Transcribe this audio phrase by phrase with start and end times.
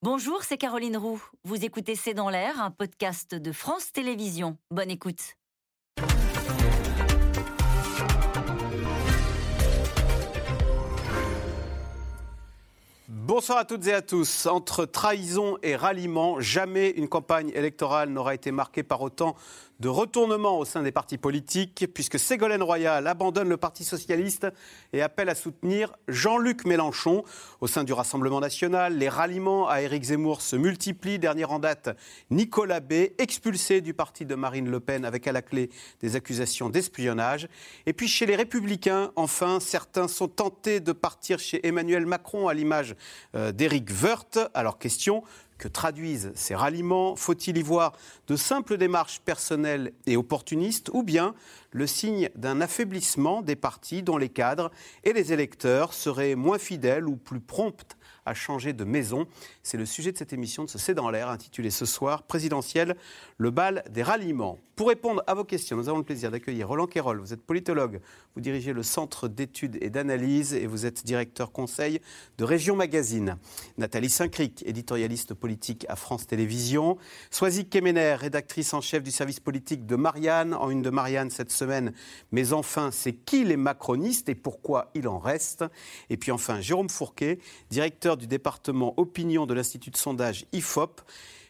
[0.00, 1.20] Bonjour, c'est Caroline Roux.
[1.42, 4.56] Vous écoutez C'est dans l'air, un podcast de France Télévisions.
[4.70, 5.34] Bonne écoute.
[13.08, 14.46] Bonsoir à toutes et à tous.
[14.46, 19.34] Entre trahison et ralliement, jamais une campagne électorale n'aura été marquée par autant
[19.80, 24.48] de retournement au sein des partis politiques, puisque Ségolène Royal abandonne le Parti socialiste
[24.92, 27.22] et appelle à soutenir Jean-Luc Mélenchon.
[27.60, 31.20] Au sein du Rassemblement national, les ralliements à Éric Zemmour se multiplient.
[31.20, 31.96] Dernier en date,
[32.30, 35.70] Nicolas B, expulsé du parti de Marine Le Pen avec à la clé
[36.00, 37.48] des accusations d'espionnage.
[37.86, 42.54] Et puis chez les Républicains, enfin, certains sont tentés de partir chez Emmanuel Macron à
[42.54, 42.96] l'image
[43.36, 44.38] euh, d'Éric Woerth.
[44.54, 45.22] Alors question,
[45.58, 47.16] que traduisent ces ralliements.
[47.16, 47.92] Faut-il y voir
[48.28, 51.34] de simples démarches personnelles et opportunistes ou bien
[51.72, 54.70] le signe d'un affaiblissement des partis dont les cadres
[55.04, 57.97] et les électeurs seraient moins fidèles ou plus prompts
[58.28, 59.26] à changer de maison.
[59.62, 62.96] C'est le sujet de cette émission de ce C'est dans l'air, intitulée ce soir Présidentielle,
[63.38, 64.58] le bal des ralliements.
[64.76, 67.18] Pour répondre à vos questions, nous avons le plaisir d'accueillir Roland Quérol.
[67.18, 68.00] Vous êtes politologue,
[68.36, 72.00] vous dirigez le Centre d'études et d'analyse et vous êtes directeur conseil
[72.36, 73.38] de Région Magazine.
[73.76, 76.96] Nathalie Saint-Cric, éditorialiste politique à France Télévisions.
[77.32, 81.50] Soazic Kemener, rédactrice en chef du service politique de Marianne, en une de Marianne cette
[81.50, 81.92] semaine.
[82.30, 85.64] Mais enfin, c'est qui les macronistes et pourquoi il en reste?
[86.08, 91.00] Et puis enfin, Jérôme Fourquet, directeur du département opinion de l'Institut de sondage IFOP.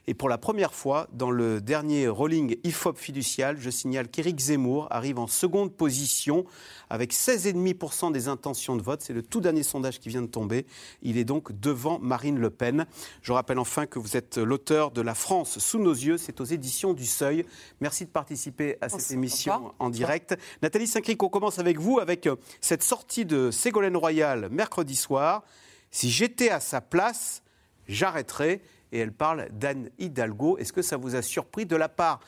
[0.09, 4.87] Et pour la première fois, dans le dernier rolling IFOP fiducial, je signale qu'Éric Zemmour
[4.89, 6.47] arrive en seconde position
[6.89, 9.03] avec 16,5% des intentions de vote.
[9.03, 10.65] C'est le tout dernier sondage qui vient de tomber.
[11.03, 12.87] Il est donc devant Marine Le Pen.
[13.21, 16.17] Je rappelle enfin que vous êtes l'auteur de La France sous nos yeux.
[16.17, 17.45] C'est aux éditions du Seuil.
[17.83, 20.39] Merci de participer à cette émission en direct.
[20.63, 25.43] Nathalie Saint-Cric, on commence avec vous, avec euh, cette sortie de Ségolène Royal mercredi soir.
[25.91, 27.43] Si j'étais à sa place,
[27.89, 28.61] j'arrêterais.
[28.91, 30.57] Et elle parle d'Anne Hidalgo.
[30.59, 32.21] Est-ce que ça vous a surpris de la part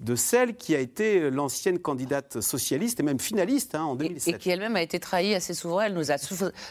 [0.00, 4.34] de celle qui a été l'ancienne candidate socialiste et même finaliste hein, en 2007.
[4.34, 6.16] Et, qui elle-même a été trahie assez souvent, elle nous a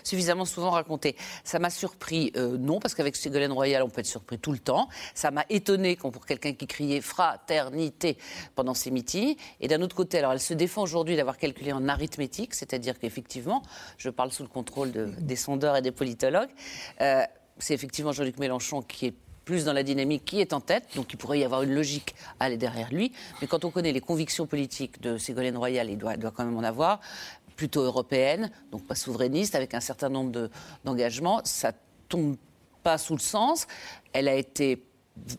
[0.03, 1.15] suffisamment souvent raconté.
[1.43, 4.59] Ça m'a surpris, euh, non, parce qu'avec Ségolène Royal, on peut être surpris tout le
[4.59, 4.89] temps.
[5.15, 8.17] Ça m'a étonné quand pour quelqu'un qui criait fraternité
[8.53, 9.35] pendant ses meetings.
[9.59, 13.63] Et d'un autre côté, alors elle se défend aujourd'hui d'avoir calculé en arithmétique, c'est-à-dire qu'effectivement,
[13.97, 16.49] je parle sous le contrôle de, des sondeurs et des politologues,
[17.01, 17.23] euh,
[17.57, 19.15] c'est effectivement Jean-Luc Mélenchon qui est
[19.45, 22.15] plus dans la dynamique qui est en tête, donc il pourrait y avoir une logique
[22.39, 23.13] à aller derrière lui.
[23.39, 26.57] Mais quand on connaît les convictions politiques de Ségolène Royal, il doit, doit quand même
[26.57, 26.99] en avoir,
[27.55, 30.49] plutôt européenne, donc pas souverainiste, avec un certain nombre
[30.83, 31.71] d'engagements, ça
[32.09, 32.35] tombe
[32.83, 33.67] pas sous le sens.
[34.13, 34.83] Elle a été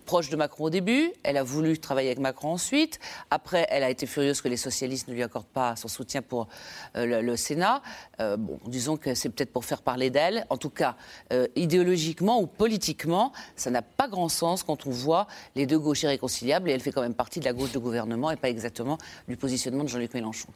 [0.04, 2.98] proche de Macron au début, elle a voulu travailler avec Macron ensuite.
[3.30, 6.48] Après, elle a été furieuse que les socialistes ne lui accordent pas son soutien pour
[6.96, 7.82] euh, le, Sénat.
[8.20, 10.46] Euh, bon, disons que c'est peut-être pour faire parler d'elle.
[10.50, 10.96] En tout cas,
[11.32, 16.02] euh, idéologiquement ou politiquement, ça n'a pas grand sens quand on voit les deux gauches
[16.02, 18.98] irréconciliables et elle fait quand même partie de la gauche de gouvernement et pas exactement
[19.28, 20.48] du positionnement de Jean-Luc Mélenchon.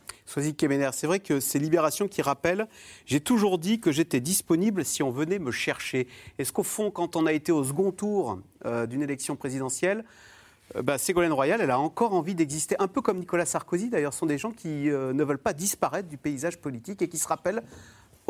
[0.57, 2.69] Kemener, c'est vrai que c'est Libération qui rappelle
[3.07, 6.07] j'ai toujours dit que j'étais disponible si on venait me chercher.
[6.39, 10.05] Est-ce qu'au fond, quand on a été au second tour d'une élection présidentielle,
[10.77, 14.15] euh, bah, Ségolène Royal, elle a encore envie d'exister, un peu comme Nicolas Sarkozy d'ailleurs,
[14.15, 17.29] sont des gens qui euh, ne veulent pas disparaître du paysage politique et qui se
[17.29, 17.63] rappellent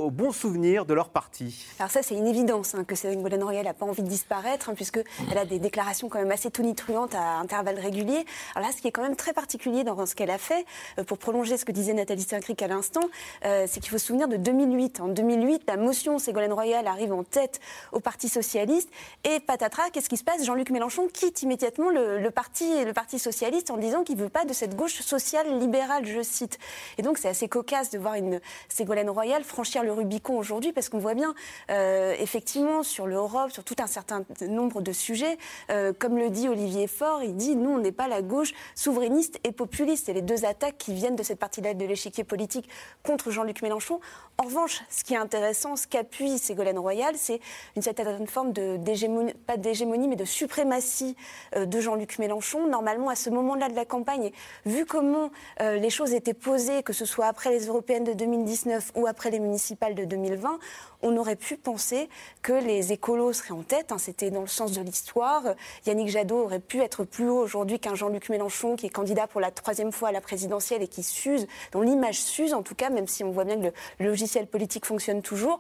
[0.01, 1.67] au bon souvenir de leur parti.
[1.79, 4.75] Alors ça, c'est une évidence hein, que Ségolène Royal n'a pas envie de disparaître, hein,
[4.75, 8.25] puisqu'elle a des déclarations quand même assez tonitruantes à intervalles réguliers.
[8.55, 10.65] Alors là, ce qui est quand même très particulier dans ce qu'elle a fait,
[10.99, 13.03] euh, pour prolonger ce que disait Nathalie Saint-Cric à l'instant,
[13.45, 15.01] euh, c'est qu'il faut se souvenir de 2008.
[15.01, 17.61] En 2008, la motion Ségolène Royal arrive en tête
[17.93, 18.89] au Parti Socialiste,
[19.25, 20.45] et patatras, qu'est-ce qui se passe?
[20.45, 24.45] Jean-Luc Mélenchon quitte immédiatement le, parti, le Parti Socialiste en disant qu'il ne veut pas
[24.45, 26.59] de cette gauche sociale libérale, je cite.
[26.99, 30.89] Et donc c'est assez cocasse de voir une Ségolène Royal franchir le Rubicon aujourd'hui parce
[30.89, 31.35] qu'on voit bien,
[31.71, 35.39] euh, effectivement, sur l'Europe, sur tout un certain nombre de sujets,
[35.71, 39.39] euh, comme le dit Olivier Faure, il dit nous, on n'est pas la gauche souverainiste
[39.45, 40.07] et populiste.
[40.07, 42.69] C'est les deux attaques qui viennent de cette partie-là de l'échiquier politique
[43.05, 44.01] contre Jean-Luc Mélenchon.
[44.39, 47.41] En revanche, ce qui est intéressant, ce qu'appuie Ségolène Royal, c'est
[47.77, 51.17] une certaine forme de d'hégémonie, pas d'hégémonie, mais de suprématie
[51.57, 52.67] euh, de Jean-Luc Mélenchon.
[52.67, 54.31] Normalement, à ce moment-là de la campagne,
[54.65, 59.07] vu comment les choses étaient posées, que ce soit après les européennes de 2019 ou
[59.07, 60.59] après les municipales, de 2020,
[61.03, 62.09] on aurait pu penser
[62.43, 63.93] que les écolos seraient en tête.
[63.93, 65.43] Hein, c'était dans le sens de l'histoire.
[65.87, 69.41] Yannick Jadot aurait pu être plus haut aujourd'hui qu'un Jean-Luc Mélenchon qui est candidat pour
[69.41, 72.91] la troisième fois à la présidentielle et qui s'use, dont l'image s'use en tout cas,
[72.91, 75.59] même si on voit bien que le logiciel politique fonctionne toujours.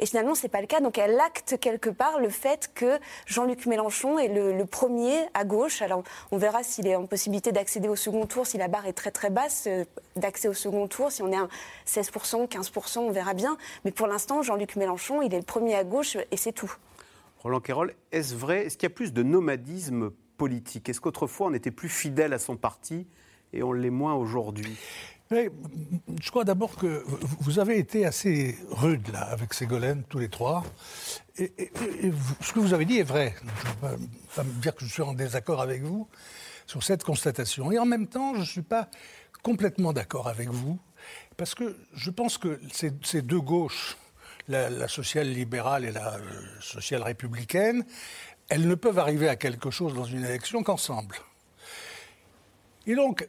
[0.00, 0.80] Et finalement, ce n'est pas le cas.
[0.80, 5.82] Donc elle acte quelque part le fait que Jean-Luc Mélenchon est le, premier à gauche.
[5.82, 8.92] Alors on verra s'il est en possibilité d'accéder au second tour, si la barre est
[8.92, 9.84] très très basse, euh,
[10.16, 11.48] d'accès au second tour, si on est à
[11.86, 13.56] 16%, 15%, on verra bien.
[13.84, 16.72] Mais pour l'instant, Jean-Luc Mélenchon, il est le premier à gauche et c'est tout.
[17.38, 18.66] Roland Quérol, est-ce vrai?
[18.66, 20.88] Est-ce qu'il y a plus de nomadisme politique?
[20.88, 23.06] Est-ce qu'autrefois on était plus fidèle à son parti
[23.52, 24.76] et on l'est moins aujourd'hui?
[25.30, 27.04] Je crois d'abord que
[27.40, 30.64] vous avez été assez rude là avec Ségolène, tous les trois.
[31.36, 31.52] Et,
[32.40, 33.34] ce que vous avez dit est vrai.
[33.42, 33.96] Je ne vais
[34.34, 36.08] pas me dire que je suis en désaccord avec vous
[36.66, 37.70] sur cette constatation.
[37.72, 38.88] Et en même temps, je ne suis pas
[39.42, 40.78] complètement d'accord avec vous,
[41.36, 43.96] parce que je pense que ces, deux gauches,
[44.48, 46.20] la, la sociale-libérale et la euh,
[46.60, 47.84] sociale-républicaine,
[48.48, 51.16] elles ne peuvent arriver à quelque chose dans une élection qu'ensemble.
[52.86, 53.28] Et donc,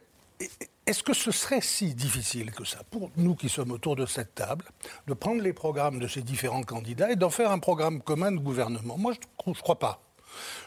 [0.86, 4.34] est-ce que ce serait si difficile que ça, pour nous qui sommes autour de cette
[4.34, 4.64] table,
[5.06, 8.38] de prendre les programmes de ces différents candidats et d'en faire un programme commun de
[8.38, 8.96] gouvernement?
[8.96, 10.02] Moi, je ne crois pas.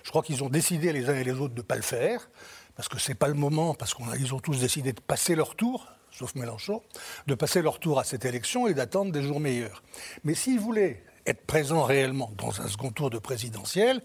[0.03, 2.29] Je crois qu'ils ont décidé les uns et les autres de ne pas le faire,
[2.75, 5.55] parce que ce n'est pas le moment, parce qu'ils ont tous décidé de passer leur
[5.55, 6.81] tour, sauf Mélenchon,
[7.27, 9.83] de passer leur tour à cette élection et d'attendre des jours meilleurs.
[10.23, 14.01] Mais s'ils voulaient être présents réellement dans un second tour de présidentiel,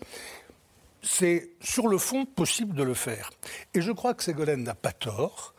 [1.02, 3.31] c'est sur le fond possible de le faire.
[3.75, 5.55] Et je crois que Ségolène n'a pas tort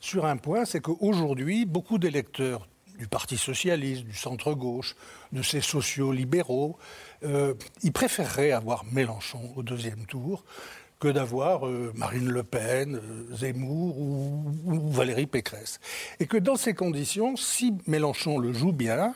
[0.00, 2.68] sur un point, c'est qu'aujourd'hui, beaucoup d'électeurs
[2.98, 4.94] du Parti socialiste, du centre-gauche,
[5.32, 6.78] de ces sociaux libéraux,
[7.24, 10.44] euh, ils préféreraient avoir Mélenchon au deuxième tour
[11.04, 15.78] que d'avoir euh, Marine Le Pen, euh, Zemmour ou, Valérie Pécresse.
[16.18, 19.14] Et que dans ces conditions, si Mélenchon le joue bien,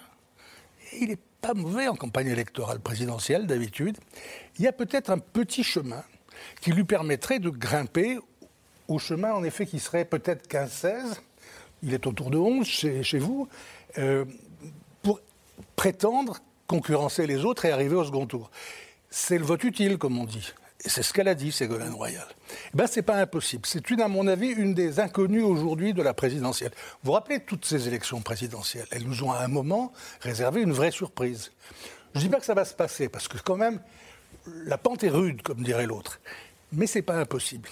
[1.01, 3.97] il n'est pas mauvais en campagne électorale présidentielle d'habitude,
[4.59, 6.05] il y a peut-être un petit chemin
[6.61, 8.19] qui lui permettrait de grimper
[8.87, 11.21] au chemin, en effet, qui serait peut-être 15-16,
[11.83, 13.49] il est autour de 11 chez, vous,
[13.97, 14.27] euh,
[15.01, 15.21] pour
[15.75, 16.37] prétendre
[16.67, 18.51] concurrencer les autres et arriver au second tour.
[19.09, 20.53] C'est le vote utile, comme on dit.
[20.85, 22.27] Et c'est ce qu'elle a dit, Ségolène Royal.
[22.73, 23.67] Eh ben, c'est pas impossible.
[23.67, 26.71] C'est une, à mon avis, une des inconnues aujourd'hui de la présidentielle.
[27.03, 28.87] Vous vous rappelez toutes ces élections présidentielles?
[28.93, 31.51] Elles nous ont à un moment réservé une vraie surprise.
[32.15, 33.81] Je ne dis pas que ça va se passer, parce que quand même,
[34.47, 36.21] la pente est rude, comme dirait l'autre.
[36.73, 37.69] Mais c'est pas impossible.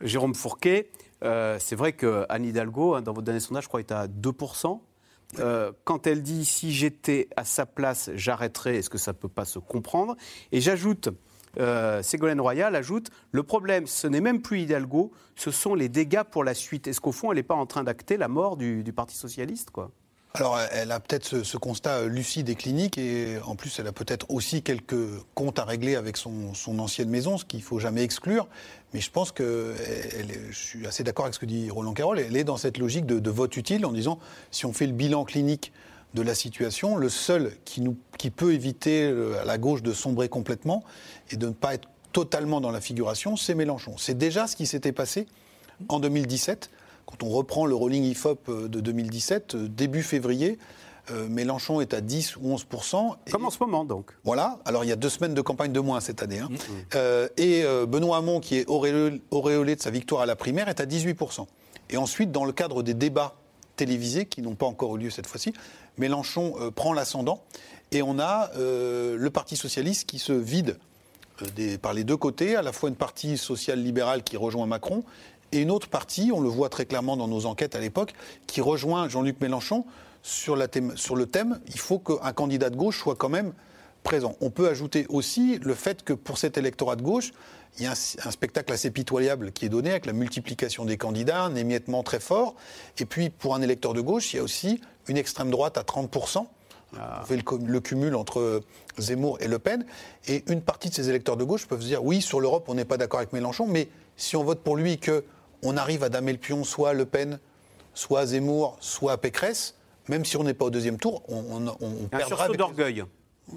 [0.00, 0.90] Jérôme Fourquet,
[1.24, 4.80] euh, c'est vrai qu'Anne Hidalgo, hein, dans votre dernier sondage, je crois, est à 2%.
[5.40, 9.28] Euh, quand elle dit si j'étais à sa place, j'arrêterais, est-ce que ça ne peut
[9.28, 10.16] pas se comprendre?
[10.52, 11.08] Et j'ajoute,
[11.58, 16.22] euh, Ségolène Royal ajoute, le problème, ce n'est même plus Hidalgo, ce sont les dégâts
[16.22, 16.86] pour la suite.
[16.86, 19.90] Est-ce qu'au fond, elle n'est pas en train d'acter la mort du, Parti socialiste quoi?
[20.34, 23.92] Alors, elle a peut-être ce, constat euh, lucide et clinique, et en plus, elle a
[23.92, 24.94] peut-être aussi quelques
[25.34, 28.46] comptes à régler avec son, ancienne maison, ce qu'il ne faut jamais exclure.
[28.92, 29.74] Mais je pense que
[30.50, 32.18] je suis assez d'accord avec ce que dit Roland Carroll.
[32.18, 34.18] Elle est dans cette logique de, vote utile en disant
[34.50, 35.72] si on fait le bilan clinique
[36.16, 39.92] de la situation, le seul qui, nous, qui peut éviter euh, à la gauche de
[39.92, 40.82] sombrer complètement
[41.30, 43.94] et de ne pas être totalement dans la figuration, c'est Mélenchon.
[43.98, 45.28] C'est déjà ce qui s'était passé
[45.88, 46.70] en 2017
[47.06, 50.58] quand on reprend le rolling IFOP euh, de 2017, euh, début février,
[51.12, 54.10] euh, Mélenchon est à 10 ou 11% Comme en ce moment, donc.
[54.24, 54.58] Voilà.
[54.64, 56.40] Alors, il y a deux semaines de campagne de moins cette année.
[56.40, 56.48] Hein.
[57.36, 61.46] Et Benoît Hamon, qui est auréolé de sa victoire à la primaire, est à 18%
[61.90, 63.36] Et ensuite, dans le cadre des débats
[63.76, 65.52] télévisés, qui n'ont pas encore eu lieu cette fois-ci,
[65.98, 67.42] Mélenchon prend l'ascendant.
[67.92, 70.78] Et on a le Parti socialiste qui se vide
[71.82, 75.04] par les deux côtés, à la fois une partie sociale libérale qui rejoint Macron
[75.52, 78.14] et une autre partie, on le voit très clairement dans nos enquêtes à l'époque,
[78.46, 79.84] qui rejoint Jean-Luc Mélenchon
[80.22, 80.66] sur, le
[81.26, 83.52] thème il faut qu'un candidat de gauche soit quand même
[84.06, 84.36] présent.
[84.40, 87.32] On peut ajouter aussi le fait que pour cet électorat de gauche,
[87.76, 91.42] il y a un, spectacle assez pitoyable qui est donné avec la multiplication des candidats,
[91.42, 92.54] un émiettement très fort.
[92.98, 95.82] Et puis pour un électeur de gauche, il y a aussi une extrême droite à
[95.82, 96.46] 30%.
[96.96, 97.24] Ah.
[97.28, 98.62] Le, cumul entre
[98.96, 99.84] Zemmour et Le Pen.
[100.28, 102.74] Et une partie de ces électeurs de gauche peuvent se dire oui, sur l'Europe, on
[102.74, 105.24] n'est pas d'accord avec Mélenchon, mais si on vote pour lui que
[105.62, 107.40] on arrive à damer le pion soit Le Pen,
[107.92, 109.74] soit Zemmour, soit Pécresse,
[110.08, 113.04] même si on n'est pas au deuxième tour, on, on, on Un sursaut d'orgueil.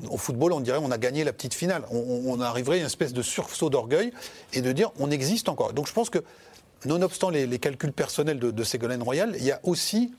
[0.09, 1.83] Au football, on dirait on a gagné la petite finale.
[1.91, 4.11] On, arriverait à une espèce de sursaut d'orgueil
[4.53, 5.73] et de dire on existe encore.
[5.73, 6.19] Donc je pense que,
[6.85, 10.13] nonobstant les, calculs personnels de, Ségolène Royal, il y a aussi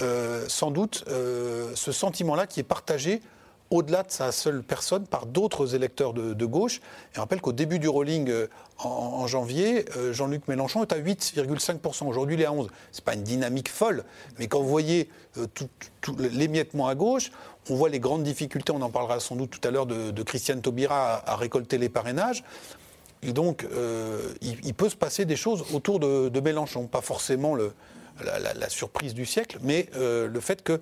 [0.00, 3.22] euh, sans doute euh, ce sentiment-là qui est partagé
[3.70, 6.80] au-delà de sa seule personne par d'autres électeurs de, gauche.
[7.14, 8.46] Et rappelle qu'au début du rolling euh,
[8.78, 12.06] en, janvier, euh, Jean-Luc Mélenchon est à 8,5%.
[12.06, 12.68] Aujourd'hui, il est à 11%.
[12.92, 14.04] Ce n'est pas une dynamique folle,
[14.38, 15.08] mais quand vous voyez
[15.38, 15.68] euh, tout,
[16.18, 17.32] l'émiettement à gauche,
[17.68, 20.62] on voit les grandes difficultés, on en parlera sans doute tout à l'heure, de, Christiane
[20.62, 22.44] Taubira à, récolter les parrainages.
[23.22, 23.66] Et donc,
[24.40, 26.86] il, peut se passer des choses autour de, Mélenchon.
[26.86, 30.80] Pas forcément la, surprise du siècle, mais le fait que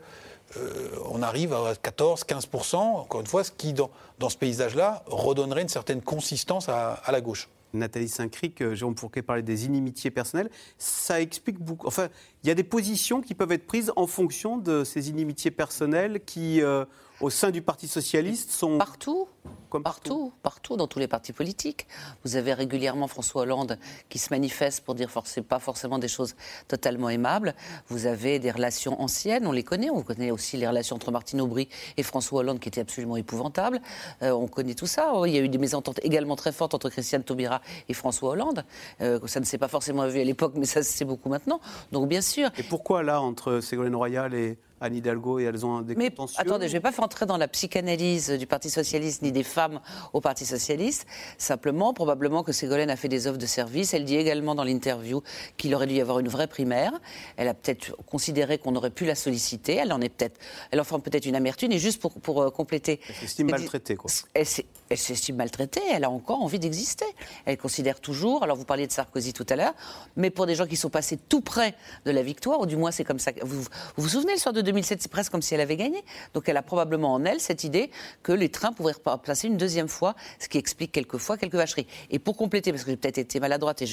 [0.56, 3.90] euh, on arrive à 14-15%, encore une fois, ce qui, dans,
[4.28, 7.48] ce paysage-là, redonnerait une certaine consistance à, la gauche.
[7.72, 10.50] Nathalie Saint-Cric, euh, Jérôme Fourquet parlait des inimitiés personnelles.
[10.78, 11.88] Ça explique beaucoup.
[11.88, 12.08] Enfin,
[12.42, 16.20] il y a des positions qui peuvent être prises en fonction de ces inimitiés personnelles
[16.24, 16.84] qui, euh,
[17.24, 18.76] au sein du Parti Socialiste, sont.
[18.76, 19.26] Partout
[19.70, 20.32] comme partout.
[20.42, 21.88] Partout, dans tous les partis politiques.
[22.22, 23.76] Vous avez régulièrement François Hollande
[24.08, 25.08] qui se manifeste pour dire
[25.48, 26.36] pas forcément des choses
[26.68, 27.56] totalement aimables.
[27.88, 29.90] Vous avez des relations anciennes, on les connaît.
[29.90, 33.80] On connaît aussi les relations entre Martine Aubry et François Hollande qui étaient absolument épouvantables.
[34.22, 35.12] Euh, on connaît tout ça.
[35.26, 38.64] Il y a eu des mésententes également très fortes entre Christiane Taubira et François Hollande.
[39.00, 41.60] Euh, ça ne s'est pas forcément vu à l'époque, mais ça se sait beaucoup maintenant.
[41.90, 42.50] Donc bien sûr.
[42.58, 46.68] Et pourquoi là, entre Ségolène Royal et Anne Hidalgo et elles ont des Mais attendez,
[46.68, 49.80] je ne vais pas entrer dans la psychanalyse du Parti Socialiste ni des femmes
[50.12, 51.06] au Parti Socialiste.
[51.38, 53.94] Simplement, probablement que Ségolène a fait des offres de service.
[53.94, 55.22] Elle dit également dans l'interview
[55.56, 56.92] qu'il aurait dû y avoir une vraie primaire.
[57.36, 59.76] Elle a peut-être considéré qu'on aurait pu la solliciter.
[59.76, 60.38] Elle en est peut-être,
[60.70, 61.72] elle en forme peut-être une amertume.
[61.72, 63.00] Et juste pour, pour euh, compléter.
[63.08, 64.10] Elle s'estime maltraitée, quoi.
[64.34, 65.82] Elle s'estime maltraitée.
[65.90, 67.06] Elle a encore envie d'exister.
[67.46, 68.42] Elle considère toujours.
[68.42, 69.74] Alors vous parliez de Sarkozy tout à l'heure,
[70.16, 72.90] mais pour des gens qui sont passés tout près de la victoire, ou du moins
[72.90, 73.32] c'est comme ça.
[73.42, 76.04] Vous vous, vous souvenez le soir de 2007, c'est presque comme si elle avait gagné.
[76.34, 77.90] Donc elle a probablement en elle cette idée
[78.22, 78.94] que les trains pourraient
[79.24, 81.86] passer une deuxième fois, ce qui explique quelquefois quelques vacheries.
[82.10, 83.86] Et pour compléter, parce que j'ai peut-être été maladroite et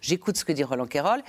[0.00, 1.22] j'écoute ce que dit Roland Quérol,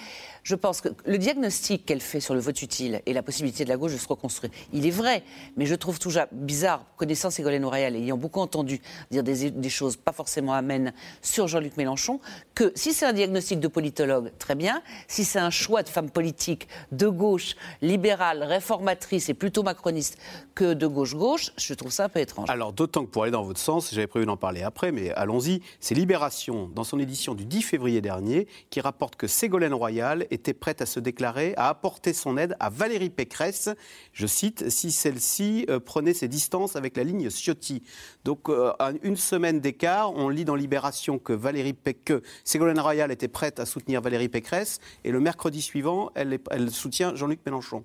[0.44, 3.70] je pense que le diagnostic qu'elle fait sur le vote utile et la possibilité de
[3.70, 5.24] la gauche de se reconstruire, il est vrai,
[5.58, 9.70] mais je trouve toujours bizarre, connaissant Ségolène Royal et ayant beaucoup entendu dire des, des
[9.70, 12.20] choses pas forcément amènes sur Jean-Luc Mélenchon,
[12.56, 16.10] que si c'est un diagnostic de politologue, très bien, si c'est un choix de femme
[16.10, 18.89] politique de gauche, libérale, réformatrice
[19.20, 20.18] c'est plutôt macroniste
[20.56, 22.50] que de gauche-gauche, je trouve ça un peu étrange.
[22.50, 25.62] Alors, d'autant que pour aller dans votre sens, j'avais prévu d'en parler après, mais allons-y,
[25.80, 30.54] c'est Libération, dans son édition du 10 février dernier, qui rapporte que Ségolène Royal était
[30.54, 33.70] prête à se déclarer, à apporter son aide à Valérie Pécresse,
[34.14, 37.84] je cite, si celle-ci euh, prenait ses distances avec la ligne Ciotti.
[38.26, 38.72] Donc, euh,
[39.04, 43.66] une semaine d'écart, on lit dans Libération que, Valérie que Ségolène Royal était prête à
[43.66, 47.84] soutenir Valérie Pécresse, et le mercredi suivant, elle soutient Jean-Luc Mélenchon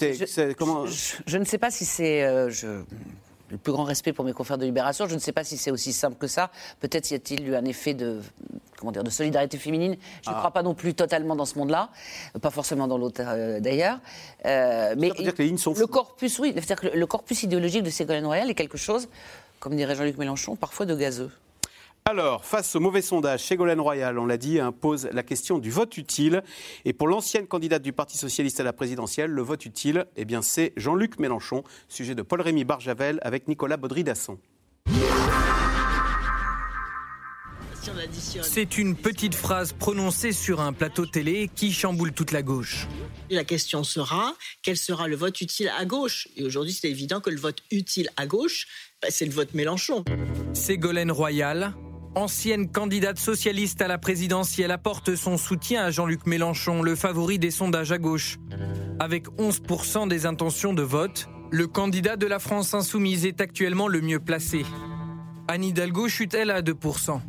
[0.00, 2.22] je, ne sais pas si c'est.
[2.22, 2.50] Euh,
[3.50, 5.06] le plus grand respect pour mes confrères de Libération.
[5.06, 6.50] Je ne sais pas si c'est aussi simple que ça.
[6.80, 8.20] Peut-être y a-t-il eu un effet de,
[8.76, 9.96] comment dire, de solidarité féminine.
[10.22, 10.38] Je ne ah.
[10.38, 11.90] crois pas non plus totalement dans ce monde-là,
[12.40, 14.00] pas forcément dans l'autre euh, d'ailleurs.
[14.44, 17.82] Euh, mais dire que les lignes sont le corpus, oui, c'est-à-dire que le corpus idéologique
[17.82, 19.08] de Ségolène Royal est quelque chose,
[19.60, 21.30] comme dirait Jean-Luc Mélenchon, parfois de gazeux.
[22.08, 25.98] Alors, face au mauvais sondage, Ségolène Royal, on l'a dit, impose la question du vote
[25.98, 26.44] utile.
[26.84, 30.40] Et pour l'ancienne candidate du Parti socialiste à la présidentielle, le vote utile, eh bien,
[30.40, 34.38] c'est Jean-Luc Mélenchon, sujet de Paul-Rémy Barjavel avec Nicolas Baudry-Dasson.
[38.42, 42.86] C'est une petite phrase prononcée sur un plateau télé qui chamboule toute la gauche.
[43.30, 46.28] La question sera quel sera le vote utile à gauche?
[46.36, 48.66] Et aujourd'hui, c'est évident que le vote utile à gauche,
[49.02, 50.04] bah, c'est le vote Mélenchon.
[50.52, 51.74] Ségolène Royal,
[52.16, 57.50] ancienne candidate socialiste à la présidentielle, apporte son soutien à Jean-Luc Mélenchon, le favori des
[57.50, 58.38] sondages à gauche.
[58.98, 64.00] Avec 11% des intentions de vote, le candidat de la France insoumise est actuellement le
[64.00, 64.64] mieux placé.
[65.46, 67.20] Anne Hidalgo chute elle à 2%.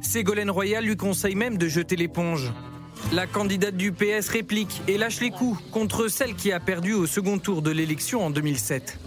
[0.00, 2.52] Ségolène Royal lui conseille même de jeter l'éponge.
[3.12, 7.06] La candidate du PS réplique et lâche les coups contre celle qui a perdu au
[7.06, 8.98] second tour de l'élection en 2007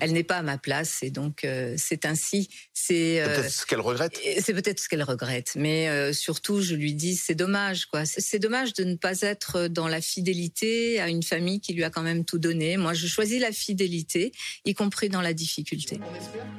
[0.00, 2.48] elle n'est pas à ma place et donc euh, c'est ainsi.
[2.72, 4.20] C'est euh, peut-être ce qu'elle regrette.
[4.40, 8.04] C'est peut-être ce qu'elle regrette, mais euh, surtout je lui dis c'est dommage quoi.
[8.04, 11.90] C'est dommage de ne pas être dans la fidélité à une famille qui lui a
[11.90, 12.76] quand même tout donné.
[12.76, 14.32] Moi je choisis la fidélité,
[14.64, 16.00] y compris dans la difficulté.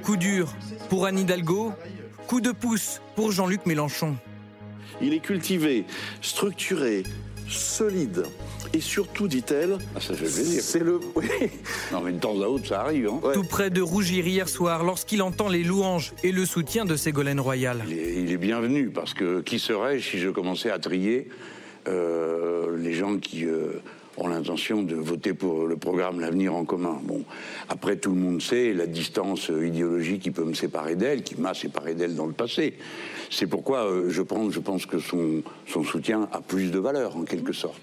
[0.03, 0.55] Coup dur
[0.89, 1.74] pour Anne Hidalgo,
[2.27, 4.17] coup de pouce pour Jean-Luc Mélenchon.
[5.01, 5.86] Il est cultivé,
[6.22, 7.03] structuré,
[7.48, 8.24] solide.
[8.73, 10.99] Et surtout, dit-elle, ah, c'est le.
[11.91, 13.09] Non, mais de temps à autre, ça arrive.
[13.09, 13.31] Hein.
[13.33, 17.39] Tout près de rougir hier soir lorsqu'il entend les louanges et le soutien de Ségolène
[17.39, 17.83] Royal.
[17.89, 21.29] Il est, bienvenu parce que qui serais-je si je commençais à trier
[21.88, 23.45] euh, les gens qui.
[23.45, 23.81] Euh,
[24.19, 26.99] ont l'intention de voter pour le programme L'avenir en commun?
[27.03, 27.23] Bon,
[27.69, 31.53] après tout le monde sait la distance idéologique qui peut me séparer d'elle, qui m'a
[31.53, 32.75] séparé d'elle dans le passé.
[33.29, 37.15] C'est pourquoi euh, je, pense, je pense que son, son soutien a plus de valeur
[37.15, 37.81] en quelque sorte.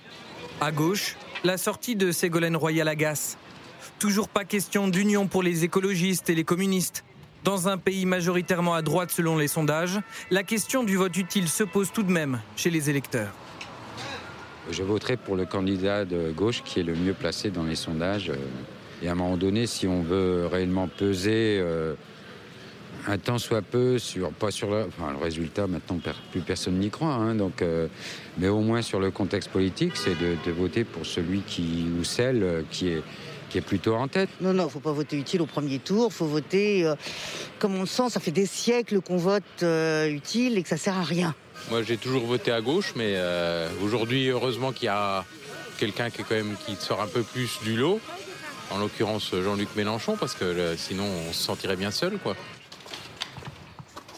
[0.58, 3.36] À gauche, la sortie de Ségolène Royal agace.
[3.98, 7.04] Toujours pas question d'union pour les écologistes et les communistes.
[7.44, 11.62] Dans un pays majoritairement à droite selon les sondages, la question du vote utile se
[11.62, 13.32] pose tout de même chez les électeurs.
[14.70, 18.32] Je voterai pour le candidat de gauche qui est le mieux placé dans les sondages.
[19.02, 21.94] Et à un moment donné, si on veut réellement peser euh,
[23.06, 25.98] un temps soit peu sur pas sur le, enfin, le résultat maintenant
[26.30, 27.88] plus personne n'y croit hein, donc euh,
[28.38, 32.42] mais au moins sur le contexte politique c'est de, voter pour celui qui ou celle
[32.42, 33.02] euh, qui est
[33.48, 34.28] qui est plutôt en tête.
[34.40, 36.12] Non, non, faut pas voter utile au premier tour.
[36.12, 36.96] Faut voter, euh,
[37.60, 40.98] comme on le sent, ça fait des siècles qu'on vote utile et que ça sert
[40.98, 41.32] à rien.
[41.70, 43.14] Moi, j'ai toujours voté à gauche, mais
[43.84, 45.24] aujourd'hui, heureusement qu'il y a
[45.78, 48.00] quelqu'un qui est quand même qui sort un peu plus du lot.
[48.72, 52.34] En l'occurrence, Jean-Luc Mélenchon, parce que sinon, on se sentirait bien seul, quoi.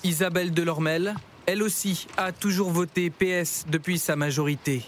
[0.04, 1.14] Isabelle Delormel,
[1.46, 4.82] elle aussi, a toujours voté PS depuis sa majorité.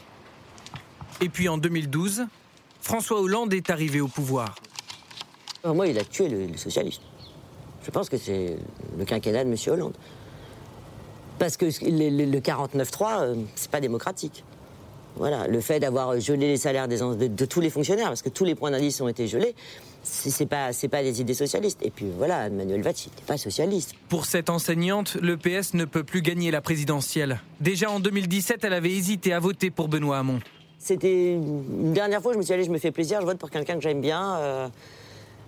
[1.20, 2.26] Et puis en 2012,
[2.80, 4.54] François Hollande est arrivé au pouvoir.
[5.64, 7.02] Moi, il a tué le, socialiste.
[7.84, 8.56] Je pense que c'est
[8.98, 9.56] le quinquennat de M.
[9.68, 9.94] Hollande.
[11.38, 14.44] Parce que le, le- le 49-3, euh, c'est pas démocratique.
[15.16, 18.44] Voilà, le fait d'avoir gelé les salaires de, de tous les fonctionnaires, parce que tous
[18.44, 19.54] les points d'indice ont été gelés,
[20.02, 21.80] c'est pas, c'est pas des idées socialistes.
[21.82, 23.94] Et puis voilà, Emmanuel Valls, il n'était pas socialiste.
[24.08, 27.40] Pour cette enseignante, le PS ne peut plus gagner la présidentielle.
[27.60, 30.40] Déjà en 2017, elle avait hésité à voter pour Benoît Hamon.
[30.78, 33.50] C'était une dernière fois, je me suis allé, je me fais plaisir, je vote pour
[33.50, 34.36] quelqu'un que j'aime bien.
[34.38, 34.68] euh,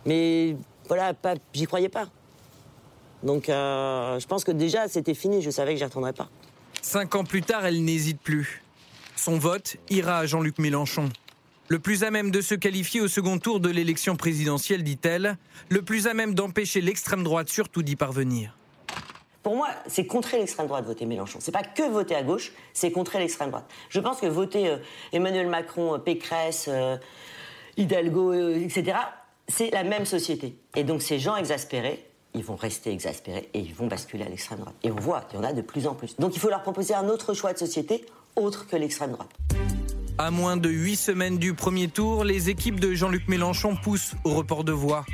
[0.04, 0.56] mais
[0.88, 2.09] voilà, pas, j'y croyais pas.
[3.23, 6.28] Donc euh, je pense que déjà c'était fini, je savais que j'y retournerais pas.
[6.82, 8.62] Cinq ans plus tard, elle n'hésite plus.
[9.16, 11.09] Son vote ira à Jean-Luc Mélenchon.
[11.72, 15.38] Le plus à même de se qualifier au second tour de l'élection présidentielle, dit-elle,
[15.70, 18.58] le plus à même d'empêcher l'extrême droite surtout d'y parvenir.
[19.42, 21.38] Pour moi, c'est contrer l'extrême droite voter Mélenchon.
[21.40, 23.64] C'est pas que voter à gauche, c'est contrer l'extrême droite.
[23.88, 24.76] Je pense que voter euh,
[25.14, 26.98] Emmanuel Macron, euh, Pécresse, euh,
[27.78, 28.98] Hidalgo, etc.,
[29.48, 30.54] c'est la même société.
[30.76, 34.58] Et donc ces gens exaspérés, ils vont rester exaspérés et ils vont basculer à l'extrême
[34.58, 34.74] droite.
[34.82, 36.16] Et on voit, il y en a de plus en plus.
[36.16, 38.04] Donc il faut leur proposer un autre choix de société
[38.36, 39.30] autre que l'extrême droite.
[40.19, 44.35] À moins de huit semaines du premier tour, les équipes de Jean-Luc Mélenchon poussent au
[44.35, 45.07] report de voix.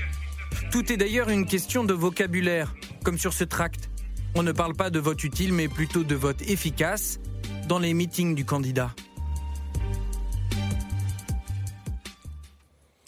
[0.73, 2.75] Tout est d'ailleurs une question de vocabulaire,
[3.05, 3.91] comme sur ce tract.
[4.35, 7.21] On ne parle pas de vote utile, mais plutôt de vote efficace
[7.69, 8.91] dans les meetings du candidat.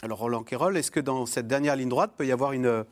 [0.03, 2.85] Alors Roland Quérol, est-ce que dans cette dernière ligne droite peut y avoir une,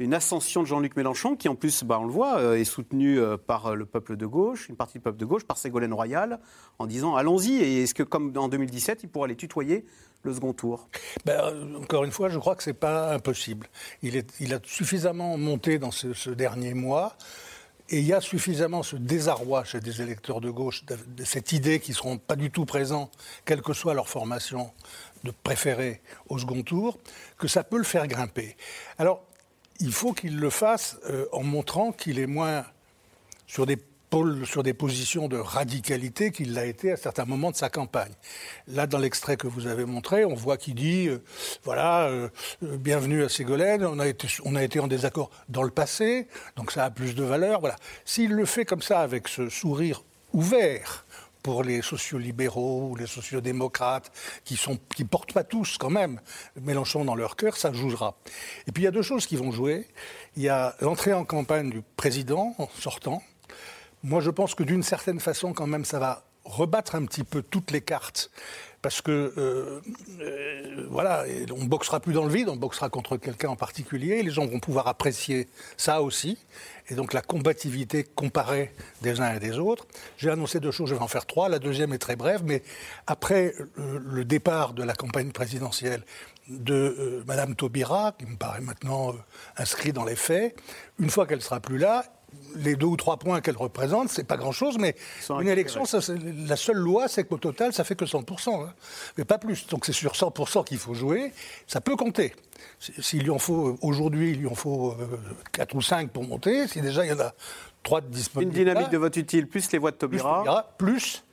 [0.00, 3.18] une ascension de Jean-Luc Mélenchon, qui en plus, bah, on le voit, euh, est soutenu
[3.18, 5.92] euh, par euh, le peuple de gauche, une partie du peuple de gauche, par Ségolène
[5.92, 6.40] Royal,
[6.78, 9.84] en disant allons-y, et est-ce que comme en 2017, il pourra les tutoyer
[10.22, 10.88] le second tour?
[11.26, 13.68] Ben, encore une fois, je crois que ce n'est pas impossible.
[14.02, 14.16] Il,
[14.54, 17.16] a suffisamment monté dans ce, dernier mois.
[17.92, 21.80] Et il y a suffisamment ce désarroi chez des électeurs de gauche, de, cette idée
[21.80, 23.10] qu'ils ne seront pas du tout présents,
[23.44, 24.70] quelle que soit leur formation,
[25.24, 26.98] de préférer au second tour,
[27.36, 28.56] que ça peut le faire grimper.
[28.96, 29.24] Alors,
[29.80, 32.64] il faut qu'il le fasse euh, en montrant qu'il est moins
[33.46, 33.76] sur des
[34.10, 38.12] pôles, sur des positions de radicalité qu'il l'a été à certains moments de sa campagne.
[38.68, 41.22] Là, dans l'extrait que vous avez montré, on voit qu'il dit, euh,
[41.64, 42.28] voilà, euh,
[42.62, 46.72] bienvenue à Ségolène, on a, été, on a été en désaccord dans le passé, donc
[46.72, 47.60] ça a plus de valeur.
[47.60, 47.76] Voilà.
[48.04, 51.06] S'il le fait comme ça, avec ce sourire ouvert,
[51.42, 54.10] pour les sociolibéraux ou les sociodémocrates,
[54.44, 56.20] qui ne qui portent pas tous quand même
[56.60, 58.16] Mélenchon dans leur cœur, ça jouera.
[58.66, 59.86] Et puis il y a deux choses qui vont jouer.
[60.36, 63.22] Il y a l'entrée en campagne du président en sortant.
[64.02, 67.42] Moi je pense que d'une certaine façon quand même ça va rebattre un petit peu
[67.42, 68.30] toutes les cartes.
[68.82, 69.80] Parce que, euh,
[70.20, 71.24] euh, voilà,
[71.54, 74.22] on boxera plus dans le vide, on boxera contre quelqu'un en particulier.
[74.22, 76.38] Les gens vont pouvoir apprécier ça aussi.
[76.90, 78.72] Et donc la combativité comparée
[79.02, 79.86] des uns et des autres.
[80.16, 81.48] J'ai annoncé deux choses, je vais en faire trois.
[81.48, 82.62] La deuxième est très brève, mais
[83.06, 86.02] après euh, le départ de la campagne présidentielle
[86.48, 89.16] de euh, Madame Taubira, qui me paraît maintenant euh,
[89.56, 90.56] inscrit dans les faits,
[90.98, 92.04] une fois qu'elle sera plus là,
[92.56, 94.94] les deux ou trois points qu'elle représente, c'est pas grand-chose, mais
[95.28, 95.98] une élection, ça,
[96.46, 98.72] la seule loi, c'est qu'au total, ça fait que 100%, hein,
[99.16, 99.66] mais pas plus.
[99.68, 101.32] Donc c'est sur 100% qu'il faut jouer,
[101.66, 102.34] ça peut compter.
[102.78, 104.94] S'il lui en faut, aujourd'hui, il lui en faut
[105.52, 107.32] 4 ou 5 pour monter, si déjà il y en a
[107.82, 108.52] 3 de Une disponibles.
[108.52, 110.36] dynamique là, de vote utile, plus les voix de plus Taubira.
[110.38, 111.24] Taubira, plus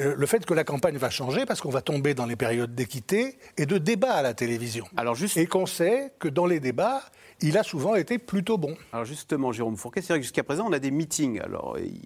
[0.00, 2.74] euh, le fait que la campagne va changer parce qu'on va tomber dans les périodes
[2.74, 4.86] d'équité et de débat à la télévision.
[4.96, 5.36] Alors juste...
[5.36, 7.02] Et qu'on sait que dans les débats,
[7.42, 8.76] il a souvent été plutôt bon.
[8.92, 11.40] Alors justement, Jérôme Fourquet, c'est vrai que jusqu'à présent, on a des meetings.
[11.40, 12.00] Alors, il-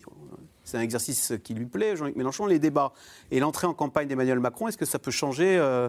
[0.65, 2.93] c'est un exercice qui lui plaît, Jean-Luc Mélenchon, les débats.
[3.31, 5.89] Et l'entrée en campagne d'Emmanuel Macron, est-ce que ça peut changer euh,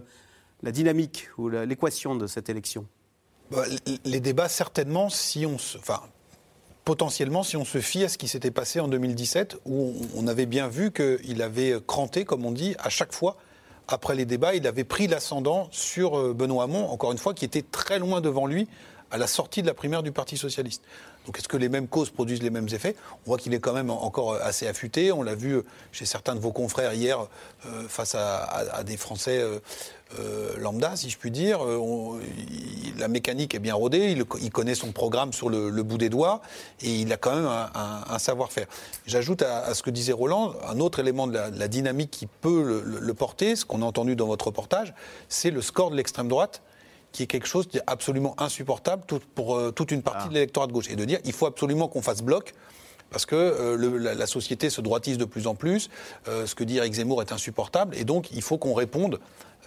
[0.61, 2.85] la dynamique ou l'équation de cette élection?
[3.49, 3.63] Bah,
[4.05, 5.77] les débats, certainement, si on se.
[5.79, 6.01] Enfin,
[6.85, 10.27] potentiellement, si on se fie à ce qui s'était passé en 2017, où on, on
[10.27, 13.37] avait bien vu qu'il avait cranté, comme on dit, à chaque fois.
[13.89, 17.45] Après les débats, il avait pris l'ascendant sur euh, Benoît Hamon, encore une fois, qui
[17.45, 18.67] était très loin devant lui
[19.11, 20.83] à la sortie de la primaire du Parti Socialiste.
[21.27, 22.95] Donc est-ce que les mêmes causes produisent les mêmes effets?
[23.25, 25.11] On voit qu'il est quand même encore assez affûté.
[25.11, 27.19] On l'a vu chez certains de vos confrères hier
[27.65, 29.59] euh, face à, des Français euh,
[30.19, 31.59] euh, lambda, si je puis dire.
[32.97, 36.41] La mécanique est bien rodée, il, connaît son programme sur le, bout des doigts
[36.81, 38.67] et il a quand même un, savoir-faire.
[39.05, 42.99] J'ajoute à, ce que disait Roland, un autre élément de la, dynamique qui peut le-
[42.99, 44.93] le porter, ce qu'on a entendu dans votre reportage,
[45.27, 46.61] c'est le score de l'extrême droite
[47.17, 49.01] qui est quelque chose d'absolument insupportable
[49.33, 50.87] pour euh, toute une partie de l'électorat de gauche.
[50.91, 52.53] Et de dire, il faut absolument qu'on fasse bloc,
[53.09, 55.89] parce que euh, le- la, la société se droitise de plus en plus,
[56.27, 59.19] euh, ce que dit Eric Zemmour est insupportable, et donc il faut qu'on réponde.